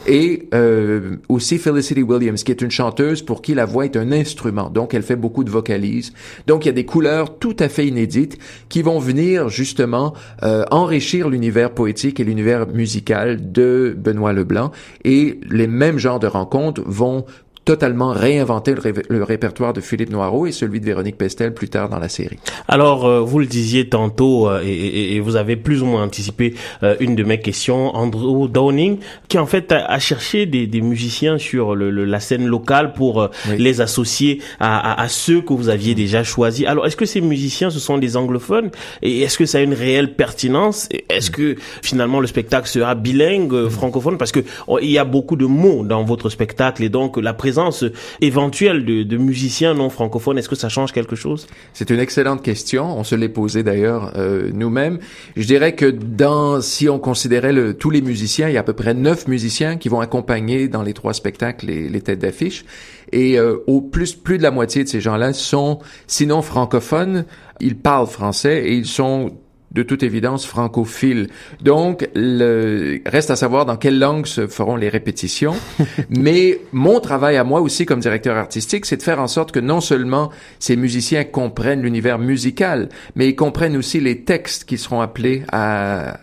et 0.07 0.49
euh, 0.55 1.17
aussi 1.29 1.59
Felicity 1.59 2.03
Williams 2.03 2.43
qui 2.43 2.53
est 2.53 2.61
une 2.61 2.71
chanteuse 2.71 3.23
pour 3.23 3.43
qui 3.43 3.55
la 3.55 3.65
voix 3.65 3.85
est 3.85 3.97
un 3.97 4.13
instrument. 4.13 4.71
Donc 4.71 4.95
elle 4.95 5.03
fait 5.03 5.17
beaucoup 5.17 5.45
de 5.45 5.51
vocalises. 5.51 6.13
Donc 6.47 6.65
il 6.65 6.69
y 6.69 6.71
a 6.71 6.75
des 6.75 6.85
couleurs 6.85 7.39
tout 7.39 7.57
à 7.59 7.69
fait 7.69 7.87
inédites 7.87 8.39
qui 8.69 8.83
vont 8.83 8.99
venir 8.99 9.49
justement 9.49 10.15
euh, 10.43 10.65
enrichir 10.71 11.29
l'univers 11.29 11.73
poétique 11.73 12.21
et 12.21 12.25
l'univers 12.25 12.67
musical 12.67 13.53
de 13.53 13.95
Benoît 13.97 14.33
Leblanc. 14.33 14.71
Et 15.05 15.41
les 15.51 15.67
mêmes 15.67 15.99
genres 15.99 16.21
de 16.21 16.27
rencontres 16.27 16.83
vont 16.85 17.25
totalement 17.65 18.11
réinventer 18.11 18.75
le, 19.09 19.23
répertoire 19.23 19.73
de 19.73 19.81
Philippe 19.81 20.11
Noireau 20.11 20.47
et 20.47 20.53
celui 20.53 20.81
de 20.81 20.87
Véronique 20.87 21.17
Pestel 21.17 21.55
plus 21.55 21.69
tard 21.69 21.89
dans 21.89 21.99
la 21.99 22.09
série. 22.09 22.39
Alors, 22.67 23.07
euh, 23.07 23.21
vous 23.21 23.39
le 23.39 23.47
disiez 23.47 23.89
tantôt, 23.89 24.49
euh, 24.49 24.61
et, 24.65 25.15
et, 25.15 25.21
vous 25.21 25.37
avez 25.37 25.57
plus 25.57 25.83
ou 25.83 25.87
moins 25.87 26.03
anticipé 26.03 26.55
euh, 26.83 26.97
une 26.99 27.15
de 27.15 27.23
mes 27.23 27.41
questions, 27.41 27.95
Andrew 27.95 28.49
Downing, 28.49 28.99
qui 29.29 29.39
en 29.39 29.47
fait 29.47 29.71
a, 29.71 29.99
cherché 30.01 30.47
des, 30.47 30.67
des, 30.67 30.81
musiciens 30.81 31.39
sur 31.39 31.77
le, 31.77 31.91
la 31.91 32.19
scène 32.19 32.47
locale 32.47 32.93
pour 32.95 33.29
les 33.57 33.81
associer 33.81 34.41
à, 34.59 34.93
à, 34.93 35.03
à, 35.03 35.09
ceux 35.09 35.41
que 35.41 35.53
vous 35.53 35.69
aviez 35.69 35.95
déjà 35.95 36.25
choisis. 36.25 36.67
Alors, 36.67 36.87
est-ce 36.87 36.97
que 36.97 37.07
ces 37.07 37.21
musiciens, 37.21 37.71
ce 37.71 37.79
sont 37.79 37.99
des 37.99 38.17
anglophones? 38.17 38.71
Et 39.03 39.21
est-ce 39.23 39.39
que 39.39 39.47
ça 39.47 39.59
a 39.59 39.61
une 39.61 39.75
réelle 39.75 40.15
pertinence? 40.15 40.89
Est-ce 41.09 41.31
que 41.31 41.57
finalement 41.83 42.19
le 42.19 42.27
spectacle 42.27 42.69
sera 42.69 42.97
bilingue, 42.97 43.69
francophone? 43.69 44.19
Parce 44.19 44.33
que 44.33 44.41
oh, 44.67 44.79
il 44.83 44.91
y 44.91 44.99
a 44.99 45.05
beaucoup 45.05 45.37
de 45.37 45.47
mots 45.47 45.85
dans 45.85 46.03
votre 46.03 46.29
spectacle 46.29 46.83
et 46.83 46.89
donc 46.89 47.17
la 47.17 47.35
présence 47.35 47.52
présence 47.53 47.85
éventuelle 48.23 48.83
de, 48.87 49.17
musiciens 49.19 49.75
non 49.75 49.91
francophones, 49.91 50.39
est-ce 50.39 50.49
que 50.49 50.57
ça 50.57 50.71
change 50.71 50.91
quelque 50.93 51.17
chose? 51.17 51.47
C'est 51.75 51.91
une 51.91 52.01
excellente 52.01 52.43
question. 52.43 52.99
On 52.99 53.05
se 53.05 53.15
l'est 53.15 53.29
posé 53.29 53.63
d'ailleurs 53.63 54.15
euh, 54.17 54.51
nous-mêmes. 54.55 54.99
Je 55.37 55.47
dirais 55.47 55.75
que 55.75 55.85
dans, 55.85 56.63
si 56.63 56.89
on 56.89 56.99
considérait 56.99 57.53
le, 57.53 57.75
tous 57.75 57.91
les 57.91 58.01
musiciens, 58.01 58.49
il 58.49 58.55
y 58.55 58.57
a 58.57 58.61
à 58.61 58.63
peu 58.63 58.73
près 58.73 58.95
neuf 58.95 59.29
musiciens 59.29 59.77
qui 59.77 59.91
vont 59.91 60.01
accompagner 60.01 60.69
dans 60.69 60.83
les 60.83 60.95
trois 60.95 61.13
spectacles 61.13 61.67
les, 61.67 61.91
les 61.91 62.01
têtes 62.01 62.21
d'affiche. 62.21 62.65
Et 63.13 63.39
euh, 63.39 63.59
au 63.67 63.83
plus, 63.83 64.15
plus 64.15 64.39
de 64.39 64.43
la 64.43 64.51
moitié 64.51 64.83
de 64.83 64.89
ces 64.89 65.03
gens-là 65.03 65.35
sont, 65.35 65.79
sinon 66.07 66.41
francophones, 66.41 67.27
ils 67.61 67.77
parlent 67.77 68.07
français 68.07 68.65
et 68.65 68.73
ils 68.73 68.87
sont 68.87 69.33
de 69.73 69.83
toute 69.83 70.03
évidence 70.03 70.47
francophile. 70.47 71.29
Donc, 71.63 72.09
le, 72.15 73.01
reste 73.07 73.31
à 73.31 73.37
savoir 73.37 73.67
dans 73.67 73.77
quelle 73.77 73.99
langue 73.99 74.27
se 74.27 74.47
feront 74.47 74.77
les 74.77 74.89
répétitions. 74.89 75.55
Mais 76.11 76.61
mon 76.73 77.01
travail 77.01 77.37
à 77.37 77.45
moi 77.45 77.61
aussi 77.61 77.87
comme 77.87 78.01
directeur 78.01 78.37
artistique, 78.37 78.87
c'est 78.87 78.97
de 78.97 79.03
faire 79.03 79.21
en 79.21 79.29
sorte 79.29 79.53
que 79.53 79.61
non 79.61 79.81
seulement 79.81 80.31
ces 80.59 80.77
musiciens 80.77 81.25
comprennent 81.25 81.83
l'univers 81.83 82.19
musical, 82.19 82.89
mais 83.15 83.29
ils 83.29 83.37
comprennent 83.37 83.77
aussi 83.77 84.01
les 84.01 84.23
textes 84.23 84.65
qui 84.65 84.79
seront 84.79 85.01
appelés 85.01 85.43
à, 85.51 86.19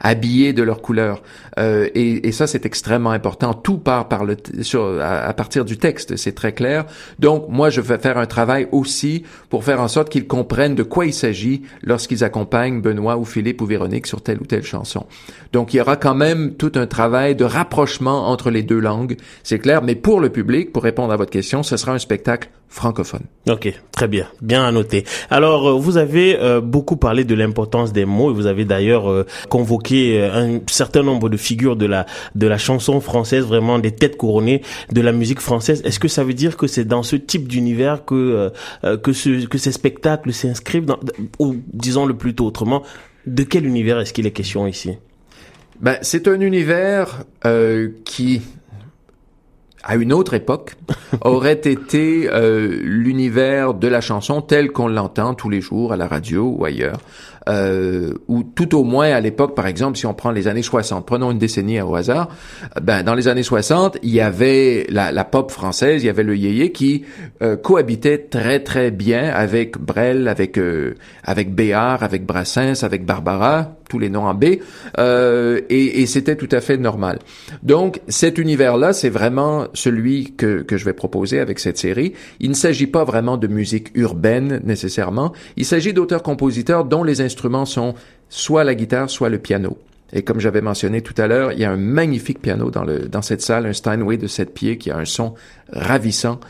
habillés 0.00 0.52
de 0.52 0.62
leur 0.62 0.82
couleur. 0.82 1.22
Euh, 1.58 1.88
et, 1.94 2.28
et, 2.28 2.32
ça, 2.32 2.46
c'est 2.46 2.64
extrêmement 2.66 3.10
important. 3.10 3.54
Tout 3.54 3.78
part 3.78 4.08
par 4.08 4.24
le 4.24 4.36
sur, 4.62 5.00
à, 5.00 5.32
partir 5.34 5.64
du 5.64 5.76
texte, 5.76 6.16
c'est 6.16 6.34
très 6.34 6.52
clair. 6.52 6.86
Donc, 7.18 7.46
moi, 7.48 7.70
je 7.70 7.80
vais 7.80 7.98
faire 7.98 8.18
un 8.18 8.26
travail 8.26 8.68
aussi 8.72 9.24
pour 9.48 9.64
faire 9.64 9.80
en 9.80 9.88
sorte 9.88 10.08
qu'ils 10.08 10.26
comprennent 10.26 10.74
de 10.74 10.82
quoi 10.82 11.06
il 11.06 11.12
s'agit 11.12 11.62
lorsqu'ils 11.82 12.24
accompagnent 12.24 12.80
Benoît 12.80 13.16
ou 13.16 13.24
Philippe 13.24 13.60
ou 13.60 13.66
Véronique 13.66 14.06
sur 14.06 14.22
telle 14.22 14.38
ou 14.40 14.46
telle 14.46 14.64
chanson. 14.64 15.06
Donc, 15.52 15.74
il 15.74 15.78
y 15.78 15.80
aura 15.80 15.96
quand 15.96 16.14
même 16.14 16.54
tout 16.54 16.72
un 16.76 16.86
travail 16.86 17.34
de 17.34 17.44
rapprochement 17.44 18.28
entre 18.28 18.50
les 18.50 18.62
deux 18.62 18.78
langues, 18.78 19.16
c'est 19.42 19.58
clair. 19.58 19.82
Mais 19.82 19.94
pour 19.94 20.20
le 20.20 20.30
public, 20.30 20.72
pour 20.72 20.82
répondre 20.82 21.12
à 21.12 21.16
votre 21.16 21.30
question, 21.30 21.62
ce 21.62 21.76
sera 21.76 21.92
un 21.92 21.98
spectacle 21.98 22.48
francophone. 22.70 23.22
Ok, 23.48 23.72
très 23.90 24.06
bien, 24.06 24.26
bien 24.40 24.64
à 24.64 24.70
noter. 24.70 25.04
Alors, 25.28 25.68
euh, 25.68 25.72
vous 25.72 25.96
avez 25.96 26.38
euh, 26.38 26.60
beaucoup 26.60 26.96
parlé 26.96 27.24
de 27.24 27.34
l'importance 27.34 27.92
des 27.92 28.04
mots 28.04 28.30
et 28.30 28.34
vous 28.34 28.46
avez 28.46 28.64
d'ailleurs 28.64 29.10
euh, 29.10 29.26
convoqué 29.48 29.89
un 29.92 30.60
certain 30.68 31.02
nombre 31.02 31.28
de 31.28 31.36
figures 31.36 31.76
de 31.76 31.86
la 31.86 32.06
de 32.34 32.46
la 32.46 32.58
chanson 32.58 33.00
française, 33.00 33.44
vraiment 33.44 33.78
des 33.78 33.92
têtes 33.92 34.16
couronnées 34.16 34.62
de 34.92 35.00
la 35.00 35.12
musique 35.12 35.40
française. 35.40 35.82
Est-ce 35.84 35.98
que 35.98 36.08
ça 36.08 36.24
veut 36.24 36.34
dire 36.34 36.56
que 36.56 36.66
c'est 36.66 36.84
dans 36.84 37.02
ce 37.02 37.16
type 37.16 37.48
d'univers 37.48 38.04
que 38.04 38.52
que 39.02 39.12
ce 39.12 39.46
que 39.46 39.58
ces 39.58 39.72
spectacles 39.72 40.32
s'inscrivent 40.32 40.86
ou 41.38 41.56
disons 41.72 42.06
le 42.06 42.14
plutôt 42.14 42.46
autrement, 42.46 42.82
de 43.26 43.42
quel 43.42 43.66
univers 43.66 44.00
est-ce 44.00 44.12
qu'il 44.12 44.26
est 44.26 44.32
question 44.32 44.66
ici? 44.66 44.98
Ben, 45.80 45.96
c'est 46.02 46.28
un 46.28 46.40
univers 46.40 47.24
qui 48.04 48.42
à 49.84 49.96
une 49.96 50.12
autre 50.12 50.34
époque, 50.34 50.76
aurait 51.22 51.52
été 51.52 52.28
euh, 52.30 52.78
l'univers 52.82 53.74
de 53.74 53.88
la 53.88 54.00
chanson 54.00 54.42
tel 54.42 54.70
qu'on 54.72 54.88
l'entend 54.88 55.34
tous 55.34 55.48
les 55.48 55.60
jours 55.60 55.92
à 55.92 55.96
la 55.96 56.06
radio 56.06 56.54
ou 56.58 56.64
ailleurs, 56.64 56.98
euh, 57.48 58.12
ou 58.28 58.42
tout 58.42 58.76
au 58.76 58.84
moins 58.84 59.10
à 59.10 59.20
l'époque, 59.20 59.54
par 59.54 59.66
exemple, 59.66 59.96
si 59.96 60.06
on 60.06 60.14
prend 60.14 60.30
les 60.30 60.46
années 60.46 60.62
60, 60.62 61.06
prenons 61.06 61.30
une 61.30 61.38
décennie 61.38 61.80
au 61.80 61.94
hasard, 61.94 62.28
ben 62.82 63.02
dans 63.02 63.14
les 63.14 63.28
années 63.28 63.42
60, 63.42 63.98
il 64.02 64.10
y 64.10 64.20
avait 64.20 64.86
la, 64.90 65.10
la 65.12 65.24
pop 65.24 65.50
française, 65.50 66.02
il 66.02 66.06
y 66.06 66.10
avait 66.10 66.22
le 66.22 66.36
yéyé 66.36 66.72
qui 66.72 67.04
euh, 67.42 67.56
cohabitait 67.56 68.18
très 68.18 68.60
très 68.60 68.90
bien 68.90 69.30
avec 69.30 69.78
Brel, 69.78 70.28
avec 70.28 70.58
euh, 70.58 70.94
avec 71.24 71.54
Béard, 71.54 72.02
avec 72.02 72.26
Brassens, 72.26 72.82
avec 72.82 73.06
Barbara, 73.06 73.76
tous 73.90 73.98
les 73.98 74.08
noms 74.08 74.26
en 74.26 74.34
B, 74.34 74.44
euh, 74.98 75.60
et, 75.68 76.00
et 76.00 76.06
c'était 76.06 76.36
tout 76.36 76.48
à 76.52 76.60
fait 76.62 76.78
normal. 76.78 77.18
Donc 77.62 78.00
cet 78.08 78.38
univers-là, 78.38 78.94
c'est 78.94 79.10
vraiment 79.10 79.66
celui 79.74 80.32
que, 80.32 80.62
que 80.62 80.78
je 80.78 80.84
vais 80.86 80.94
proposer 80.94 81.40
avec 81.40 81.58
cette 81.58 81.76
série. 81.76 82.14
Il 82.38 82.48
ne 82.48 82.54
s'agit 82.54 82.86
pas 82.86 83.04
vraiment 83.04 83.36
de 83.36 83.48
musique 83.48 83.88
urbaine 83.94 84.60
nécessairement, 84.64 85.32
il 85.56 85.66
s'agit 85.66 85.92
d'auteurs-compositeurs 85.92 86.84
dont 86.86 87.04
les 87.04 87.20
instruments 87.20 87.66
sont 87.66 87.94
soit 88.30 88.64
la 88.64 88.74
guitare, 88.74 89.10
soit 89.10 89.28
le 89.28 89.38
piano. 89.38 89.76
Et 90.12 90.22
comme 90.22 90.40
j'avais 90.40 90.60
mentionné 90.60 91.02
tout 91.02 91.14
à 91.18 91.26
l'heure, 91.26 91.52
il 91.52 91.58
y 91.60 91.64
a 91.64 91.70
un 91.70 91.76
magnifique 91.76 92.40
piano 92.40 92.70
dans, 92.70 92.84
le, 92.84 93.08
dans 93.08 93.22
cette 93.22 93.42
salle, 93.42 93.66
un 93.66 93.72
Steinway 93.72 94.16
de 94.16 94.26
7 94.26 94.52
pieds 94.52 94.78
qui 94.78 94.90
a 94.90 94.96
un 94.96 95.04
son 95.04 95.34
ravissant. 95.72 96.40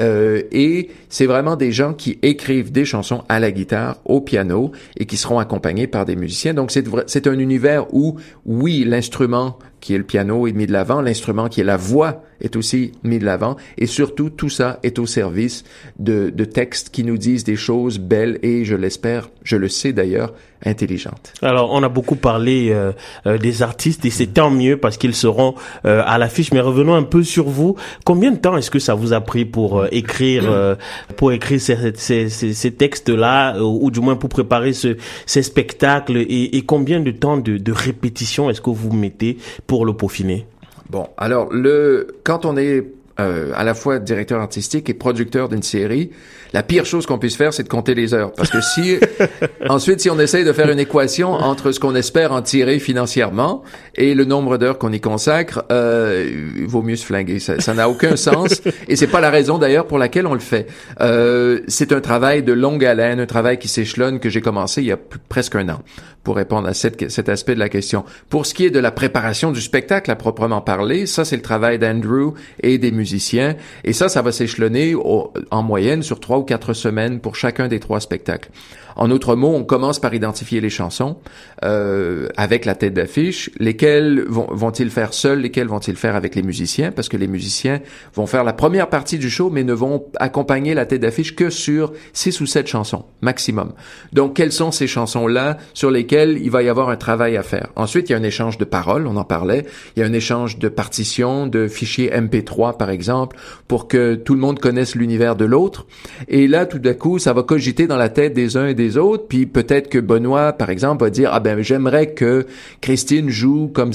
Euh, 0.00 0.42
et 0.50 0.88
c'est 1.08 1.26
vraiment 1.26 1.56
des 1.56 1.72
gens 1.72 1.92
qui 1.92 2.18
écrivent 2.22 2.72
des 2.72 2.84
chansons 2.84 3.24
à 3.28 3.38
la 3.38 3.50
guitare, 3.50 3.98
au 4.04 4.20
piano, 4.20 4.72
et 4.96 5.06
qui 5.06 5.16
seront 5.16 5.38
accompagnés 5.38 5.86
par 5.86 6.06
des 6.06 6.16
musiciens. 6.16 6.54
Donc 6.54 6.70
c'est, 6.70 6.84
c'est 7.06 7.26
un 7.26 7.38
univers 7.38 7.92
où, 7.94 8.16
oui, 8.46 8.84
l'instrument 8.84 9.58
qui 9.80 9.94
est 9.94 9.98
le 9.98 10.04
piano 10.04 10.46
est 10.46 10.52
mis 10.52 10.66
de 10.66 10.72
l'avant, 10.72 11.02
l'instrument 11.02 11.48
qui 11.48 11.60
est 11.60 11.64
la 11.64 11.76
voix 11.76 12.22
est 12.40 12.56
aussi 12.56 12.92
mis 13.02 13.18
de 13.18 13.24
l'avant, 13.24 13.56
et 13.78 13.86
surtout 13.86 14.30
tout 14.30 14.48
ça 14.48 14.78
est 14.82 14.98
au 14.98 15.06
service 15.06 15.64
de, 15.98 16.30
de 16.30 16.44
textes 16.44 16.90
qui 16.90 17.04
nous 17.04 17.18
disent 17.18 17.44
des 17.44 17.56
choses 17.56 17.98
belles 17.98 18.38
et, 18.42 18.64
je 18.64 18.76
l'espère, 18.76 19.30
je 19.42 19.56
le 19.56 19.68
sais 19.68 19.92
d'ailleurs, 19.92 20.32
intelligentes. 20.64 21.32
Alors, 21.40 21.70
on 21.72 21.82
a 21.82 21.88
beaucoup 21.88 22.16
parlé 22.16 22.68
euh, 22.70 22.92
euh, 23.26 23.38
des 23.38 23.62
artistes 23.62 24.04
et 24.04 24.10
c'est 24.10 24.26
tant 24.26 24.50
mieux 24.50 24.76
parce 24.76 24.98
qu'ils 24.98 25.14
seront 25.14 25.54
euh, 25.86 26.02
à 26.04 26.18
l'affiche. 26.18 26.52
Mais 26.52 26.60
revenons 26.60 26.94
un 26.94 27.02
peu 27.02 27.22
sur 27.22 27.48
vous. 27.48 27.76
Combien 28.04 28.30
de 28.30 28.36
temps 28.36 28.56
est-ce 28.58 28.70
que 28.70 28.78
ça 28.78 28.94
vous 28.94 29.12
a 29.12 29.20
pris 29.22 29.46
pour 29.46 29.86
écrire, 29.90 30.76
pour 31.16 31.32
écrire 31.32 31.60
ces, 31.60 31.92
ces, 31.96 32.28
ces, 32.28 32.52
ces 32.52 32.70
textes-là, 32.72 33.62
ou, 33.62 33.90
du 33.90 34.00
moins 34.00 34.16
pour 34.16 34.28
préparer 34.28 34.72
ce, 34.72 34.96
ces 35.26 35.42
spectacles, 35.42 36.18
et, 36.18 36.56
et 36.56 36.62
combien 36.62 37.00
de 37.00 37.10
temps 37.10 37.38
de, 37.38 37.56
de 37.56 37.72
répétition 37.72 38.50
est-ce 38.50 38.60
que 38.60 38.70
vous 38.70 38.92
mettez 38.92 39.38
pour 39.66 39.86
le 39.86 39.94
peaufiner? 39.94 40.46
Bon, 40.90 41.06
alors 41.16 41.52
le 41.52 42.08
quand 42.24 42.44
on 42.44 42.56
est 42.56 42.84
euh, 43.20 43.52
à 43.54 43.62
la 43.62 43.74
fois 43.74 44.00
directeur 44.00 44.40
artistique 44.40 44.90
et 44.90 44.94
producteur 44.94 45.48
d'une 45.48 45.62
série, 45.62 46.10
la 46.52 46.64
pire 46.64 46.84
chose 46.84 47.06
qu'on 47.06 47.18
puisse 47.18 47.36
faire, 47.36 47.52
c'est 47.52 47.62
de 47.62 47.68
compter 47.68 47.94
les 47.94 48.12
heures. 48.12 48.32
Parce 48.32 48.50
que 48.50 48.60
si, 48.60 48.98
ensuite, 49.68 50.00
si 50.00 50.10
on 50.10 50.18
essaye 50.18 50.44
de 50.44 50.52
faire 50.52 50.68
une 50.68 50.80
équation 50.80 51.32
entre 51.32 51.70
ce 51.70 51.78
qu'on 51.78 51.94
espère 51.94 52.32
en 52.32 52.42
tirer 52.42 52.80
financièrement 52.80 53.62
et 53.94 54.14
le 54.14 54.24
nombre 54.24 54.56
d'heures 54.58 54.78
qu'on 54.78 54.92
y 54.92 55.00
consacre, 55.00 55.64
euh, 55.70 56.28
il 56.56 56.66
vaut 56.66 56.82
mieux 56.82 56.96
se 56.96 57.04
flinguer. 57.04 57.38
Ça 57.38 57.74
n'a 57.74 57.88
aucun 57.88 58.16
sens. 58.16 58.62
Et 58.88 58.96
c'est 58.96 59.06
pas 59.06 59.20
la 59.20 59.30
raison 59.30 59.58
d'ailleurs 59.58 59.86
pour 59.86 59.98
laquelle 59.98 60.26
on 60.26 60.34
le 60.34 60.40
fait. 60.40 60.66
Euh, 61.00 61.60
c'est 61.68 61.92
un 61.92 62.00
travail 62.00 62.42
de 62.42 62.52
longue 62.52 62.84
haleine, 62.84 63.20
un 63.20 63.26
travail 63.26 63.58
qui 63.58 63.68
s'échelonne 63.68 64.18
que 64.18 64.28
j'ai 64.28 64.40
commencé 64.40 64.82
il 64.82 64.88
y 64.88 64.92
a 64.92 64.98
presque 65.28 65.54
un 65.54 65.68
an 65.68 65.82
pour 66.22 66.36
répondre 66.36 66.68
à 66.68 66.74
cet 66.74 67.28
aspect 67.28 67.54
de 67.54 67.58
la 67.58 67.68
question. 67.68 68.04
Pour 68.28 68.46
ce 68.46 68.54
qui 68.54 68.66
est 68.66 68.70
de 68.70 68.78
la 68.78 68.90
préparation 68.90 69.52
du 69.52 69.60
spectacle 69.60 70.10
à 70.10 70.16
proprement 70.16 70.60
parler, 70.60 71.06
ça 71.06 71.24
c'est 71.24 71.36
le 71.36 71.42
travail 71.42 71.78
d'Andrew 71.78 72.34
et 72.62 72.78
des 72.78 72.92
musiciens. 72.92 73.56
Et 73.84 73.92
ça, 73.92 74.08
ça 74.08 74.22
va 74.22 74.32
s'échelonner 74.32 74.94
en 74.94 75.62
moyenne 75.62 76.02
sur 76.02 76.20
trois 76.20 76.38
ou 76.38 76.42
quatre 76.42 76.74
semaines 76.74 77.20
pour 77.20 77.36
chacun 77.36 77.68
des 77.68 77.80
trois 77.80 78.00
spectacles. 78.00 78.50
En 78.96 79.10
autre 79.10 79.34
mots, 79.34 79.54
on 79.54 79.64
commence 79.64 79.98
par 79.98 80.12
identifier 80.14 80.60
les 80.60 80.68
chansons 80.68 81.16
euh, 81.64 82.28
avec 82.36 82.64
la 82.64 82.74
tête 82.74 82.94
d'affiche. 82.94 83.50
Lesquelles 83.58 84.24
vont, 84.26 84.46
vont-ils 84.50 84.90
faire 84.90 85.12
seuls, 85.12 85.40
lesquelles 85.40 85.68
vont-ils 85.68 85.96
faire 85.96 86.16
avec 86.16 86.34
les 86.34 86.42
musiciens? 86.42 86.92
Parce 86.92 87.08
que 87.08 87.16
les 87.16 87.26
musiciens 87.26 87.80
vont 88.14 88.26
faire 88.26 88.44
la 88.44 88.52
première 88.52 88.88
partie 88.88 89.18
du 89.18 89.30
show, 89.30 89.50
mais 89.50 89.64
ne 89.64 89.72
vont 89.72 90.06
accompagner 90.18 90.74
la 90.74 90.86
tête 90.86 91.02
d'affiche 91.02 91.36
que 91.36 91.50
sur 91.50 91.92
six 92.12 92.40
ou 92.40 92.46
sept 92.46 92.66
chansons 92.66 93.04
maximum. 93.20 93.72
Donc, 94.12 94.34
quelles 94.34 94.52
sont 94.52 94.70
ces 94.70 94.86
chansons-là 94.86 95.58
sur 95.74 95.90
lesquelles 95.90 96.38
il 96.42 96.50
va 96.50 96.62
y 96.62 96.68
avoir 96.68 96.88
un 96.88 96.96
travail 96.96 97.36
à 97.36 97.42
faire? 97.42 97.68
Ensuite, 97.76 98.08
il 98.08 98.12
y 98.12 98.14
a 98.14 98.18
un 98.18 98.22
échange 98.22 98.58
de 98.58 98.64
paroles, 98.64 99.06
on 99.06 99.16
en 99.16 99.24
parlait. 99.24 99.66
Il 99.96 100.00
y 100.00 100.02
a 100.02 100.06
un 100.06 100.12
échange 100.12 100.58
de 100.58 100.68
partitions, 100.68 101.46
de 101.46 101.68
fichiers 101.68 102.10
MP3 102.10 102.76
par 102.76 102.90
exemple, 102.90 103.36
pour 103.68 103.88
que 103.88 104.14
tout 104.14 104.34
le 104.34 104.40
monde 104.40 104.58
connaisse 104.58 104.94
l'univers 104.94 105.36
de 105.36 105.44
l'autre. 105.44 105.86
Et 106.28 106.48
là, 106.48 106.66
tout 106.66 106.78
d'un 106.78 106.94
coup, 106.94 107.18
ça 107.18 107.32
va 107.32 107.42
cogiter 107.42 107.86
dans 107.86 107.96
la 107.96 108.08
tête 108.08 108.32
des 108.32 108.56
uns 108.56 108.66
et 108.66 108.74
des 108.74 108.96
autres, 108.96 109.26
puis 109.28 109.46
peut-être 109.46 109.88
que 109.88 109.98
Benoît, 109.98 110.52
par 110.52 110.70
exemple, 110.70 111.04
va 111.04 111.10
dire 111.10 111.30
ah 111.32 111.40
ben 111.40 111.49
j'aimerais 111.60 112.12
que 112.12 112.46
Christine 112.80 113.28
joue 113.28 113.68
comme 113.72 113.92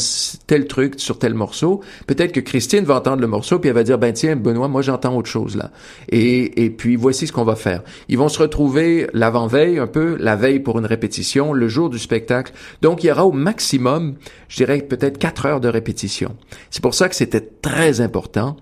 tel 0.48 0.68
truc 0.68 0.96
sur 0.98 1.20
tel 1.20 1.34
morceau. 1.34 1.82
Peut-être 2.08 2.32
que 2.32 2.40
Christine 2.40 2.86
va 2.86 2.98
entendre 2.98 3.22
le 3.22 3.28
morceau 3.28 3.60
puis 3.60 3.70
elle 3.70 3.76
va 3.76 3.84
dire 3.84 3.98
ben 3.98 4.14
tiens 4.14 4.36
Benoît, 4.36 4.68
moi 4.68 4.82
j'entends 4.82 5.16
autre 5.16 5.30
chose 5.30 5.56
là. 5.56 5.72
Et 6.10 6.66
et 6.66 6.70
puis 6.70 6.96
voici 6.96 7.28
ce 7.28 7.32
qu'on 7.32 7.44
va 7.44 7.56
faire. 7.56 7.84
Ils 8.10 8.18
vont 8.18 8.30
se 8.30 8.40
retrouver 8.40 9.08
l'avant-veille 9.14 9.80
un 9.80 9.88
peu, 9.88 10.18
la 10.20 10.36
veille 10.36 10.60
pour 10.60 10.80
une 10.80 10.86
répétition, 10.86 11.54
le 11.54 11.68
jour 11.68 11.90
du 11.90 12.00
spectacle. 12.00 12.54
Donc 12.82 13.04
il 13.04 13.08
y 13.08 13.12
aura 13.12 13.26
au 13.26 13.32
maximum, 13.32 14.16
je 14.48 14.58
dirais 14.58 14.80
peut-être 14.80 15.18
quatre 15.18 15.46
heures 15.46 15.62
de 15.62 15.70
répétition. 15.70 16.36
C'est 16.70 16.82
pour 16.82 16.94
ça 16.94 17.10
que 17.10 17.16
c'était 17.16 17.48
très 17.62 18.02
important 18.02 18.58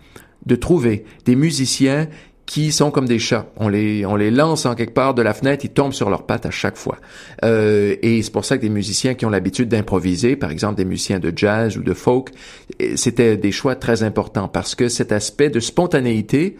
de 0.46 0.56
trouver 0.56 1.06
des 1.26 1.36
musiciens 1.36 2.08
qui 2.46 2.72
sont 2.72 2.92
comme 2.92 3.08
des 3.08 3.20
chats. 3.20 3.48
On 3.58 3.70
les, 3.70 4.06
on 4.06 4.16
les 4.16 4.32
lance 4.32 4.66
en 4.66 4.76
quelque 4.76 4.94
part 4.94 5.14
de 5.14 5.22
la 5.22 5.34
fenêtre, 5.34 5.66
ils 5.66 5.72
tombent 5.72 5.94
sur 5.94 6.10
leurs 6.10 6.26
pattes 6.26 6.46
à 6.46 6.52
chaque 6.52 6.78
fois. 6.78 6.98
Euh, 7.44 7.96
et 8.02 8.22
c'est 8.22 8.32
pour 8.32 8.46
ça 8.46 8.58
que 8.58 8.62
des 8.62 8.70
musiciens 8.70 9.14
qui 9.14 9.26
ont 9.26 9.30
l'habitude 9.30 9.70
d'improviser, 9.70 10.36
par 10.36 10.52
exemple 10.52 10.76
des 10.76 10.86
musiciens 10.86 11.20
de 11.20 11.32
jazz 11.36 11.78
ou 11.78 11.84
de 11.84 11.94
folk, 11.94 12.30
c'était 12.96 13.38
des 13.38 13.52
choix 13.52 13.76
très 13.76 14.04
importants 14.04 14.48
parce 14.48 14.76
que 14.76 14.90
cet 14.90 15.12
aspect 15.12 15.50
de 15.50 15.60
spontanéité, 15.60 16.58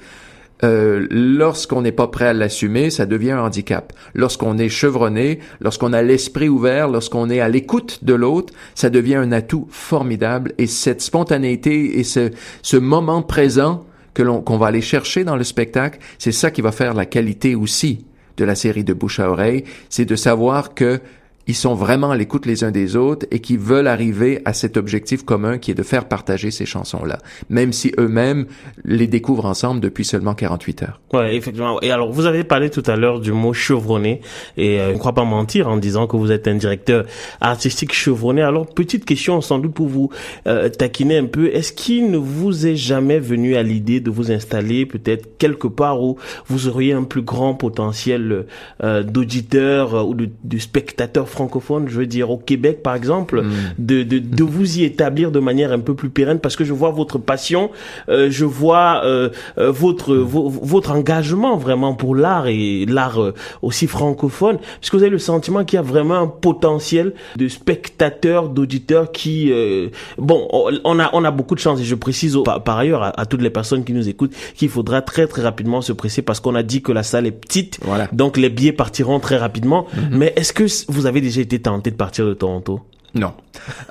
euh, 0.64 1.08
lorsqu'on 1.12 1.82
n'est 1.82 1.92
pas 1.92 2.08
prêt 2.08 2.28
à 2.28 2.34
l'assumer, 2.34 2.90
ça 2.90 3.06
devient 3.06 3.32
un 3.32 3.42
handicap. 3.42 3.92
Lorsqu'on 4.14 4.58
est 4.58 4.70
chevronné, 4.70 5.40
lorsqu'on 5.60 5.92
a 5.92 6.02
l'esprit 6.02 6.48
ouvert, 6.48 6.88
lorsqu'on 6.88 7.30
est 7.30 7.42
à 7.42 7.50
l'écoute 7.50 8.04
de 8.04 8.14
l'autre, 8.14 8.54
ça 8.74 8.90
devient 8.90 9.16
un 9.16 9.32
atout 9.34 9.68
formidable. 9.70 10.54
Et 10.58 10.68
cette 10.68 11.02
spontanéité 11.02 12.00
et 12.00 12.04
ce, 12.04 12.32
ce 12.62 12.78
moment 12.78 13.22
présent 13.22 13.86
que 14.14 14.22
l'on 14.22 14.42
qu'on 14.42 14.58
va 14.58 14.68
aller 14.68 14.82
chercher 14.82 15.24
dans 15.24 15.36
le 15.36 15.44
spectacle, 15.44 16.00
c'est 16.18 16.32
ça 16.32 16.52
qui 16.52 16.62
va 16.62 16.72
faire 16.72 16.94
la 16.94 17.06
qualité 17.06 17.56
aussi 17.56 18.06
de 18.38 18.46
la 18.46 18.56
série 18.56 18.84
de 18.84 18.94
bouche 18.94 19.20
à 19.20 19.30
oreille, 19.30 19.64
c'est 19.90 20.06
de 20.06 20.16
savoir 20.16 20.74
que 20.74 21.00
ils 21.48 21.56
sont 21.56 21.76
vraiment 21.76 22.12
à 22.12 22.18
l'écoute 22.18 22.46
les 22.46 22.64
uns 22.64 22.72
des 22.72 22.96
autres 22.96 23.26
et 23.32 23.40
qui 23.40 23.58
veulent 23.58 23.88
arriver 23.88 24.42
à 24.46 24.54
cet 24.54 24.78
objectif 24.78 25.24
commun 25.24 25.58
qui 25.58 25.72
est 25.72 25.76
de 25.76 25.84
faire 25.84 26.08
partager 26.08 26.52
ces 26.52 26.66
chansons-là, 26.66 27.20
même 27.50 27.74
si 27.74 27.92
eux-mêmes 28.00 28.46
les 28.86 29.08
découvrent 29.08 29.46
ensemble 29.46 29.82
depuis 29.82 30.06
seulement 30.06 30.36
48 30.36 30.84
heures. 30.84 31.02
Ouais, 31.12 31.36
effectivement. 31.36 31.82
Et 31.82 31.92
alors, 31.92 32.12
vous 32.12 32.26
avez 32.26 32.44
parlé 32.44 32.70
tout 32.70 32.84
à 32.88 32.96
l'heure 32.96 33.20
du 33.20 33.32
mot 33.32 33.54
chevronné 33.54 34.22
et 34.58 34.80
euh, 34.80 34.90
je 34.90 34.94
ne 34.94 35.00
crois 35.00 35.14
pas 35.14 35.26
mentir 35.26 35.68
en 35.68 35.78
disant 35.78 36.08
que 36.08 36.16
vous 36.16 36.32
êtes 36.32 36.48
un 36.48 36.56
directeur 36.56 37.06
artistique 37.42 37.94
chevronné. 37.94 38.42
Alors, 38.42 38.68
petite 38.68 39.06
question 39.06 39.42
sans 39.42 39.60
doute 39.60 39.74
pour 39.74 39.88
vous 39.88 40.10
euh, 40.48 40.70
taquiner 40.70 41.18
un 41.18 41.26
peu. 41.26 41.48
Est-ce 41.48 41.74
qu'il 41.74 42.10
ne 42.10 42.18
vous 42.18 42.68
est 42.68 42.76
jamais 42.76 43.20
venu 43.20 43.56
à 43.56 43.64
l'idée 43.64 44.00
de 44.00 44.10
vous 44.10 44.32
installer 44.32 44.86
peut-être 44.86 45.38
quelque 45.38 45.68
part 45.68 46.02
où 46.02 46.18
vous 46.48 46.68
auriez 46.68 46.94
un 46.94 47.04
plus 47.04 47.22
grand 47.22 47.54
potentiel 47.54 48.46
euh, 48.84 49.04
d'auditeur 49.04 50.08
ou 50.08 50.14
de, 50.14 50.30
de 50.44 50.58
spectateur 50.58 51.28
francophones, 51.34 51.88
je 51.90 51.98
veux 51.98 52.06
dire 52.08 52.30
au 52.32 52.38
Québec 52.38 52.82
par 52.84 52.96
exemple, 52.96 53.44
de, 53.78 54.04
de, 54.04 54.20
de 54.20 54.44
vous 54.44 54.80
y 54.80 54.84
établir 54.84 55.32
de 55.32 55.40
manière 55.40 55.72
un 55.74 55.80
peu 55.80 55.94
plus 55.96 56.10
pérenne 56.10 56.40
parce 56.40 56.56
que 56.56 56.64
je 56.64 56.74
vois 56.74 56.92
votre 56.92 57.18
passion, 57.18 57.70
euh, 58.10 58.30
je 58.32 58.46
vois 58.46 59.02
euh, 59.04 59.30
euh, 59.58 59.72
votre 59.72 60.16
vo- 60.16 60.50
votre 60.50 60.92
engagement 60.92 61.58
vraiment 61.58 61.94
pour 61.96 62.16
l'art 62.16 62.48
et 62.48 62.86
l'art 62.86 63.20
aussi 63.62 63.88
francophone, 63.88 64.58
puisque 64.80 64.94
vous 64.96 65.02
avez 65.02 65.10
le 65.10 65.20
sentiment 65.20 65.64
qu'il 65.66 65.78
y 65.78 65.80
a 65.80 65.84
vraiment 65.84 66.16
un 66.16 66.28
potentiel 66.28 67.14
de 67.36 67.48
spectateurs, 67.48 68.50
d'auditeurs 68.50 69.12
qui 69.12 69.52
euh, 69.52 69.90
bon, 70.18 70.48
on- 70.52 71.00
a 71.00 71.10
on 71.14 71.24
a 71.26 71.32
beaucoup 71.32 71.56
de 71.56 71.60
chance 71.60 71.80
et 71.82 71.84
je 71.84 71.96
précise 71.96 72.36
au- 72.36 72.44
par, 72.44 72.64
par 72.64 72.78
ailleurs 72.78 73.04
à, 73.04 73.20
à 73.20 73.26
toutes 73.26 73.42
les 73.42 73.50
personnes 73.50 73.84
qui 73.84 73.94
nous 73.94 74.08
écoutent 74.08 74.34
qu'il 74.56 74.70
faudra 74.70 75.02
très 75.02 75.28
très 75.28 75.42
rapidement 75.42 75.82
se 75.82 75.92
presser 75.94 76.22
parce 76.22 76.40
qu'on 76.40 76.56
a 76.56 76.64
dit 76.64 76.82
que 76.82 76.92
la 76.92 77.04
salle 77.04 77.26
est 77.26 77.32
petite, 77.32 77.80
Voilà. 77.84 78.08
donc 78.14 78.38
les 78.38 78.50
billets 78.50 78.72
partiront 78.72 79.20
très 79.20 79.38
rapidement. 79.38 79.86
Mais 80.12 80.34
est-ce 80.36 80.54
que 80.54 80.64
vous 80.92 81.06
avez 81.06 81.22
déjà 81.24 81.42
été 81.42 81.60
tenté 81.60 81.92
de 81.92 81.96
partir 81.96 82.26
de 82.26 82.34
Toronto? 82.34 82.82
Non. 83.16 83.34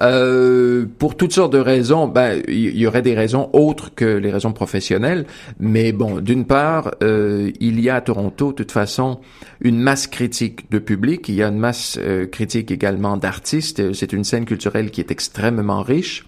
Euh, 0.00 0.84
pour 0.98 1.16
toutes 1.16 1.32
sortes 1.32 1.52
de 1.52 1.58
raisons, 1.58 2.08
ben 2.08 2.42
il 2.48 2.76
y, 2.76 2.86
aurait 2.88 3.02
des 3.02 3.14
raisons 3.14 3.48
autres 3.52 3.94
que 3.94 4.04
les 4.04 4.32
raisons 4.32 4.52
professionnelles, 4.52 5.26
mais 5.60 5.92
bon, 5.92 6.18
d'une 6.18 6.44
part, 6.44 6.92
euh, 7.04 7.52
il 7.60 7.78
y 7.78 7.88
a 7.88 7.94
à 7.96 8.00
Toronto, 8.00 8.48
de 8.48 8.56
toute 8.56 8.72
façon, 8.72 9.20
une 9.60 9.78
masse 9.78 10.08
critique 10.08 10.68
de 10.72 10.80
public, 10.80 11.28
il 11.28 11.36
y 11.36 11.42
a 11.42 11.48
une 11.48 11.58
masse 11.58 12.00
euh, 12.02 12.26
critique 12.26 12.72
également 12.72 13.16
d'artistes. 13.16 13.92
C'est 13.92 14.12
une 14.12 14.24
scène 14.24 14.44
culturelle 14.44 14.90
qui 14.90 15.00
est 15.00 15.12
extrêmement 15.12 15.82
riche. 15.82 16.26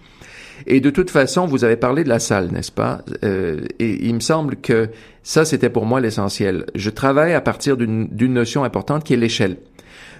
Et 0.65 0.79
de 0.79 0.89
toute 0.89 1.09
façon, 1.09 1.47
vous 1.47 1.65
avez 1.65 1.75
parlé 1.75 2.05
de 2.05 2.09
la 2.09 2.19
salle, 2.19 2.49
n'est-ce 2.53 2.71
pas? 2.71 3.01
Euh, 3.25 3.65
Et 3.79 4.07
il 4.07 4.15
me 4.15 4.21
semble 4.21 4.55
que 4.55 4.89
ça, 5.21 5.43
c'était 5.43 5.69
pour 5.69 5.85
moi 5.85 5.99
l'essentiel. 5.99 6.65
Je 6.75 6.89
travaille 6.89 7.33
à 7.33 7.41
partir 7.41 7.75
d'une 7.75 8.07
d'une 8.07 8.33
notion 8.33 8.63
importante 8.63 9.03
qui 9.03 9.13
est 9.13 9.17
l'échelle. 9.17 9.57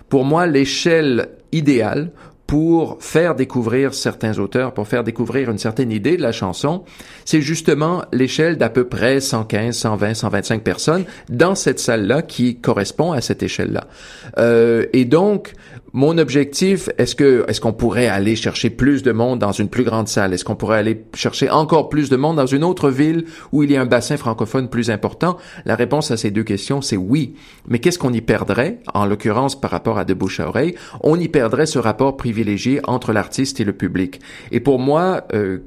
Pour 0.09 0.25
moi, 0.25 0.47
l'échelle 0.47 1.29
idéale 1.51 2.11
pour 2.47 2.97
faire 3.01 3.35
découvrir 3.35 3.93
certains 3.93 4.37
auteurs, 4.37 4.73
pour 4.73 4.87
faire 4.87 5.03
découvrir 5.03 5.49
une 5.49 5.57
certaine 5.57 5.91
idée 5.91 6.15
de 6.15 6.21
la 6.21 6.31
chanson, 6.31 6.83
c'est 7.25 7.41
justement 7.41 8.03
l'échelle 8.13 8.57
d'à 8.57 8.69
peu 8.69 8.83
près 8.83 9.19
115, 9.19 9.75
120, 9.75 10.13
125 10.13 10.63
personnes 10.63 11.05
dans 11.29 11.55
cette 11.55 11.79
salle-là 11.79 12.21
qui 12.21 12.57
correspond 12.57 13.13
à 13.13 13.21
cette 13.21 13.41
échelle-là. 13.41 13.87
Euh, 14.37 14.85
et 14.93 15.05
donc, 15.05 15.53
mon 15.95 16.17
objectif, 16.17 16.89
est-ce 16.97 17.15
que 17.15 17.45
est-ce 17.47 17.61
qu'on 17.61 17.71
pourrait 17.71 18.07
aller 18.07 18.35
chercher 18.35 18.69
plus 18.69 19.01
de 19.01 19.13
monde 19.13 19.39
dans 19.39 19.53
une 19.53 19.69
plus 19.69 19.85
grande 19.85 20.09
salle? 20.09 20.33
Est-ce 20.33 20.43
qu'on 20.43 20.57
pourrait 20.57 20.79
aller 20.79 21.05
chercher 21.13 21.49
encore 21.49 21.87
plus 21.87 22.09
de 22.09 22.17
monde 22.17 22.35
dans 22.35 22.45
une 22.45 22.65
autre 22.65 22.89
ville 22.89 23.23
où 23.53 23.63
il 23.63 23.71
y 23.71 23.77
a 23.77 23.81
un 23.81 23.85
bassin 23.85 24.17
francophone 24.17 24.67
plus 24.67 24.89
important? 24.89 25.37
La 25.63 25.75
réponse 25.75 26.11
à 26.11 26.17
ces 26.17 26.31
deux 26.31 26.43
questions, 26.43 26.81
c'est 26.81 26.97
oui. 26.97 27.35
Mais 27.69 27.79
qu'est-ce 27.79 27.97
qu'on 27.97 28.11
y 28.11 28.19
perdrait 28.19 28.79
En 28.93 29.05
l'occurrence, 29.05 29.57
par 29.57 29.71
rapport 29.71 29.97
à 29.97 30.03
de 30.03 30.13
bouche 30.13 30.41
à 30.41 30.49
oreille, 30.49 30.75
on 30.99 31.17
y 31.17 31.29
perdrait 31.29 31.65
ce 31.65 31.79
rapport 31.79 32.17
privilégié 32.17 32.81
entre 32.83 33.13
l'artiste 33.13 33.61
et 33.61 33.63
le 33.63 33.71
public. 33.71 34.19
Et 34.51 34.59
pour 34.59 34.79
moi, 34.79 35.23
euh, 35.33 35.59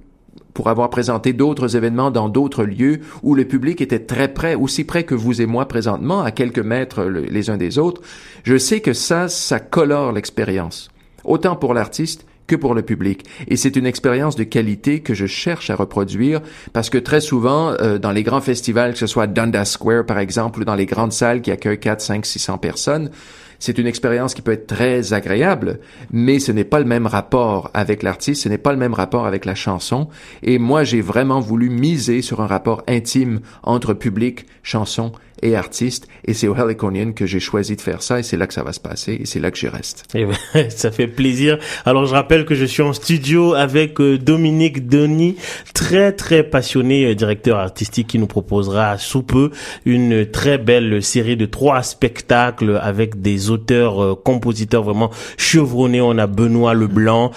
pour 0.54 0.68
avoir 0.68 0.90
présenté 0.90 1.32
d'autres 1.32 1.76
événements 1.76 2.11
dans 2.11 2.28
d'autres 2.28 2.64
lieux 2.64 3.00
où 3.23 3.35
le 3.35 3.44
public 3.44 3.80
était 3.80 4.00
très 4.00 4.28
près, 4.28 4.54
aussi 4.56 4.82
près 4.85 5.04
que 5.04 5.14
vous 5.14 5.40
et 5.40 5.47
moi 5.47 5.68
présentement, 5.68 6.23
à 6.23 6.30
quelques 6.32 6.58
mètres 6.58 7.04
le- 7.04 7.20
les 7.23 7.49
uns 7.50 7.56
des 7.56 7.78
autres, 7.78 8.02
je 8.42 8.58
sais 8.58 8.80
que 8.80 8.92
ça, 8.92 9.28
ça 9.28 9.61
colore 9.61 10.11
l'expérience. 10.12 10.88
Autant 11.25 11.54
pour 11.54 11.75
l'artiste 11.75 12.26
que 12.49 12.56
pour 12.56 12.75
le 12.75 12.80
public. 12.82 13.25
Et 13.49 13.56
c'est 13.56 13.76
une 13.76 13.85
expérience 13.87 14.35
de 14.35 14.42
qualité 14.42 15.00
que 15.00 15.12
je 15.12 15.26
cherche 15.26 15.68
à 15.70 15.76
reproduire 15.76 16.40
parce 16.73 16.88
que 16.88 16.97
très 16.99 17.20
souvent, 17.20 17.75
euh, 17.80 17.99
dans 17.99 18.11
les 18.11 18.23
grands 18.23 18.40
festivals, 18.40 18.94
que 18.94 18.99
ce 18.99 19.06
soit 19.06 19.26
Dundas 19.26 19.66
Square 19.66 20.06
par 20.06 20.18
exemple, 20.18 20.61
ou 20.61 20.64
dans 20.64 20.75
les 20.75 20.87
grandes 20.87 21.12
salles 21.12 21.42
qui 21.42 21.50
accueillent 21.50 21.78
4, 21.78 22.00
5, 22.00 22.25
600 22.25 22.56
personnes, 22.56 23.11
c'est 23.58 23.78
une 23.78 23.86
expérience 23.86 24.34
qui 24.34 24.42
peut 24.42 24.52
être 24.52 24.66
très 24.66 25.12
agréable, 25.12 25.80
mais 26.10 26.38
ce 26.38 26.52
n'est 26.52 26.64
pas 26.64 26.78
le 26.78 26.84
même 26.84 27.06
rapport 27.06 27.70
avec 27.74 28.02
l'artiste, 28.02 28.42
ce 28.42 28.48
n'est 28.48 28.58
pas 28.58 28.72
le 28.72 28.78
même 28.78 28.94
rapport 28.94 29.26
avec 29.26 29.44
la 29.44 29.54
chanson. 29.54 30.08
Et 30.42 30.58
moi, 30.58 30.84
j'ai 30.84 31.00
vraiment 31.00 31.40
voulu 31.40 31.68
miser 31.70 32.22
sur 32.22 32.40
un 32.40 32.46
rapport 32.46 32.82
intime 32.86 33.40
entre 33.62 33.94
public, 33.94 34.46
chanson 34.62 35.12
et 35.42 35.57
artiste. 35.57 36.09
Et 36.25 36.35
c'est 36.35 36.49
au 36.49 36.54
Heliconian 36.54 37.12
que 37.12 37.26
j'ai 37.26 37.40
choisi 37.40 37.76
de 37.76 37.80
faire 37.80 38.02
ça 38.02 38.18
et 38.18 38.23
c'est 38.23 38.37
là 38.37 38.47
que 38.47 38.54
ça 38.54 38.62
va 38.62 38.73
se 38.73 38.80
passer 38.80 39.18
et 39.21 39.26
c'est 39.26 39.40
là 39.40 39.50
que 39.50 39.59
j'y 39.59 39.68
reste. 39.68 40.04
Eh 40.14 40.25
ben, 40.25 40.71
ça 40.71 40.90
fait 40.90 41.07
plaisir. 41.07 41.59
Alors 41.85 42.07
je 42.07 42.14
rappelle 42.14 42.45
que 42.45 42.54
je 42.54 42.64
suis 42.64 42.83
en 42.83 42.92
studio 42.92 43.54
avec 43.54 44.00
euh, 44.00 44.18
Dominique 44.18 44.88
Denis, 44.88 45.37
très 45.75 46.12
très 46.12 46.42
passionné 46.42 47.07
euh, 47.07 47.14
directeur 47.14 47.59
artistique 47.59 48.09
qui 48.09 48.18
nous 48.18 48.26
proposera 48.26 48.99
sous 48.99 49.23
peu 49.23 49.50
une 49.85 50.26
très 50.26 50.59
belle 50.59 51.02
série 51.02 51.37
de 51.37 51.47
trois 51.47 51.83
spectacles 51.83 52.78
avec 52.83 53.21
des 53.21 53.50
auteurs, 53.50 54.02
euh, 54.02 54.14
compositeurs 54.14 54.83
vraiment 54.83 55.11
chevronnés. 55.37 56.00
On 56.00 56.18
a 56.18 56.26
Benoît 56.26 56.75
Leblanc, 56.75 57.33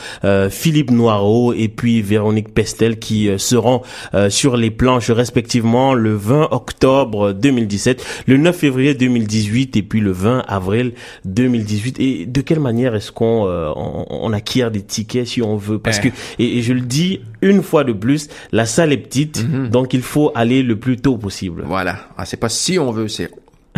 Philippe 0.50 0.92
Noireau 0.92 1.54
et 1.54 1.68
puis 1.68 2.02
Véronique 2.02 2.54
Pestel 2.54 3.00
qui 3.00 3.30
seront 3.38 3.82
sur 4.30 4.58
les 4.58 4.72
planches 4.72 5.10
respectivement 5.12 5.94
le 5.94 6.14
20 6.16 6.50
octobre 6.52 7.34
2017, 7.34 7.91
le 8.28 8.38
9 8.38 8.56
février 8.56 8.94
2018 8.94 9.76
et 9.78 9.84
puis 9.84 10.00
le 10.00 10.12
20 10.12 10.44
avril 10.48 10.94
2018. 11.26 12.00
Et 12.00 12.26
de 12.26 12.42
quelle 12.42 12.60
manière 12.60 12.96
est-ce 12.96 13.12
qu'on 13.12 13.46
euh, 13.48 13.72
on, 13.76 14.06
on 14.10 14.34
acquiert 14.34 14.72
des 14.72 14.82
tickets 14.82 15.28
si 15.28 15.42
on 15.42 15.58
veut? 15.58 15.80
Parce 15.80 16.00
Eh. 16.04 16.10
que 16.10 16.16
et, 16.40 16.58
et 16.58 16.62
je 16.62 16.74
le 16.74 16.82
dis 16.82 17.22
une 17.42 17.64
fois 17.64 17.84
de 17.84 17.94
plus, 17.94 18.28
la 18.52 18.66
salle 18.66 18.92
est 18.94 18.98
petite, 18.98 19.46
donc 19.70 19.94
il 19.94 20.02
faut 20.02 20.32
aller 20.36 20.62
le 20.64 20.76
plus 20.78 20.98
tôt 20.98 21.18
possible. 21.18 21.64
Voilà. 21.66 22.08
Ah, 22.18 22.26
c'est 22.26 22.38
pas 22.38 22.50
si 22.50 22.78
on 22.78 22.92
veut, 22.92 23.08
c'est 23.08 23.30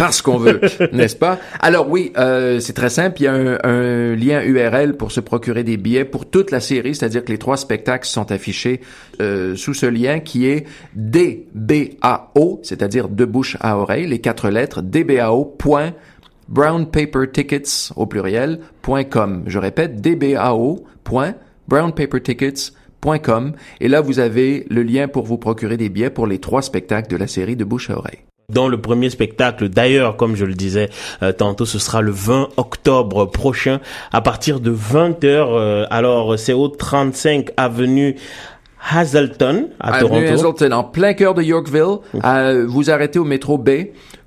parce 0.04 0.22
qu'on 0.22 0.38
veut, 0.38 0.60
n'est-ce 0.92 1.16
pas? 1.16 1.40
Alors 1.62 1.90
oui, 1.90 2.12
euh, 2.18 2.60
c'est 2.60 2.74
très 2.74 2.90
simple. 2.90 3.22
Il 3.22 3.24
y 3.24 3.28
a 3.28 3.34
un, 3.34 3.58
un 3.64 4.16
lien 4.16 4.44
URL 4.44 4.98
pour 4.98 5.14
se 5.14 5.22
procurer 5.22 5.64
des 5.64 5.78
billets 5.78 6.04
pour 6.04 6.30
toute 6.30 6.52
la 6.52 6.60
série, 6.60 6.94
c'est-à-dire 6.94 7.24
que 7.24 7.32
les 7.32 7.38
trois 7.38 7.56
spectacles 7.56 8.06
sont 8.06 8.30
affichés 8.30 8.82
euh, 9.22 9.56
sous 9.56 9.74
ce 9.74 9.86
lien 9.86 10.20
qui 10.20 10.46
est 10.46 10.66
DBAO, 10.96 12.60
c'est-à-dire 12.64 13.08
de 13.08 13.24
bouche 13.24 13.56
à 13.62 13.78
oreille, 13.78 14.06
les 14.06 14.20
quatre 14.20 14.50
lettres, 14.50 14.82
DBAO. 14.82 15.58
brownpapertickets 16.50 17.94
au 17.96 18.06
pluriel 18.06 18.60
.com. 19.10 19.44
Je 19.48 19.58
répète 19.58 20.02
dbao. 20.02 20.84
brownpapertickets.com 21.70 23.54
et 23.80 23.88
là 23.88 24.02
vous 24.02 24.20
avez 24.20 24.66
le 24.70 24.84
lien 24.84 25.08
pour 25.08 25.24
vous 25.24 25.38
procurer 25.38 25.78
des 25.78 25.88
billets 25.88 26.10
pour 26.10 26.28
les 26.28 26.40
trois 26.40 26.62
spectacles 26.62 27.10
de 27.10 27.16
la 27.16 27.28
série 27.28 27.56
de 27.56 27.64
bouche 27.64 27.90
à 27.90 27.98
oreille. 27.98 28.20
Dans 28.50 28.68
le 28.68 28.80
premier 28.80 29.10
spectacle, 29.10 29.70
d'ailleurs, 29.70 30.18
comme 30.18 30.36
je 30.36 30.46
le 30.46 30.54
disais 30.54 30.90
euh, 31.22 31.32
tantôt, 31.32 31.66
ce 31.66 31.80
sera 31.80 32.02
le 32.02 32.12
20 32.12 32.50
octobre 32.58 33.26
prochain 33.26 33.80
à 34.12 34.22
partir 34.22 34.60
de 34.60 34.72
20h. 34.72 35.88
alors, 35.90 36.38
c'est 36.38 36.54
au 36.54 36.68
35 36.68 37.52
avenue 37.58 38.16
Hazelton 38.92 39.70
à 39.80 39.94
Avenue 39.96 40.10
Toronto. 40.10 40.34
Hazelton, 40.34 40.72
en 40.74 40.84
plein 40.84 41.14
cœur 41.14 41.34
de 41.34 41.42
Yorkville. 41.42 42.00
Euh, 42.24 42.66
vous 42.68 42.90
arrêtez 42.90 43.20
au 43.20 43.24
métro 43.24 43.58
B, 43.58 43.70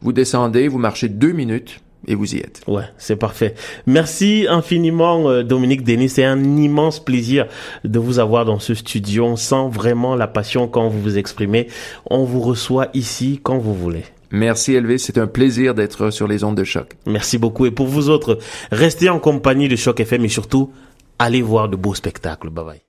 vous 0.01 0.13
descendez, 0.13 0.69
vous 0.69 0.79
marchez 0.79 1.09
deux 1.09 1.33
minutes 1.33 1.81
et 2.07 2.14
vous 2.14 2.35
y 2.35 2.38
êtes. 2.38 2.62
Ouais, 2.66 2.85
c'est 2.99 3.16
parfait. 3.16 3.55
Merci 3.87 4.47
infiniment 4.49 5.29
euh, 5.29 5.42
Dominique 5.42 5.85
Denis, 5.85 6.09
c'est 6.09 6.25
un 6.25 6.42
immense 6.57 7.05
plaisir 7.05 7.47
de 7.85 7.99
vous 7.99 8.19
avoir 8.19 8.45
dans 8.45 8.59
ce 8.59 8.75
studio. 8.75 9.25
On 9.27 9.37
sent 9.37 9.69
vraiment 9.71 10.14
la 10.14 10.27
passion 10.27 10.69
quand 10.69 10.88
vous 10.88 11.01
vous 11.01 11.19
exprimez. 11.19 11.69
On 12.09 12.25
vous 12.25 12.40
reçoit 12.40 12.88
ici 12.95 13.40
quand 13.42 13.59
vous 13.59 13.75
voulez. 13.75 14.05
Merci 14.31 14.75
Elvis, 14.75 14.99
c'est 14.99 15.19
un 15.19 15.27
plaisir 15.27 15.75
d'être 15.75 16.11
sur 16.11 16.27
les 16.27 16.42
ondes 16.42 16.57
de 16.57 16.64
choc. 16.64 16.95
Merci 17.07 17.38
beaucoup 17.38 17.66
et 17.66 17.71
pour 17.71 17.87
vous 17.87 18.11
autres, 18.11 18.38
restez 18.73 19.09
en 19.09 19.21
compagnie 19.21 19.69
de 19.69 19.77
Choc 19.77 20.01
FM 20.01 20.25
et 20.25 20.29
surtout 20.29 20.73
allez 21.19 21.42
voir 21.42 21.69
de 21.69 21.77
beaux 21.77 21.95
spectacles. 21.95 22.51
Bye 22.51 22.64
bye. 22.64 22.81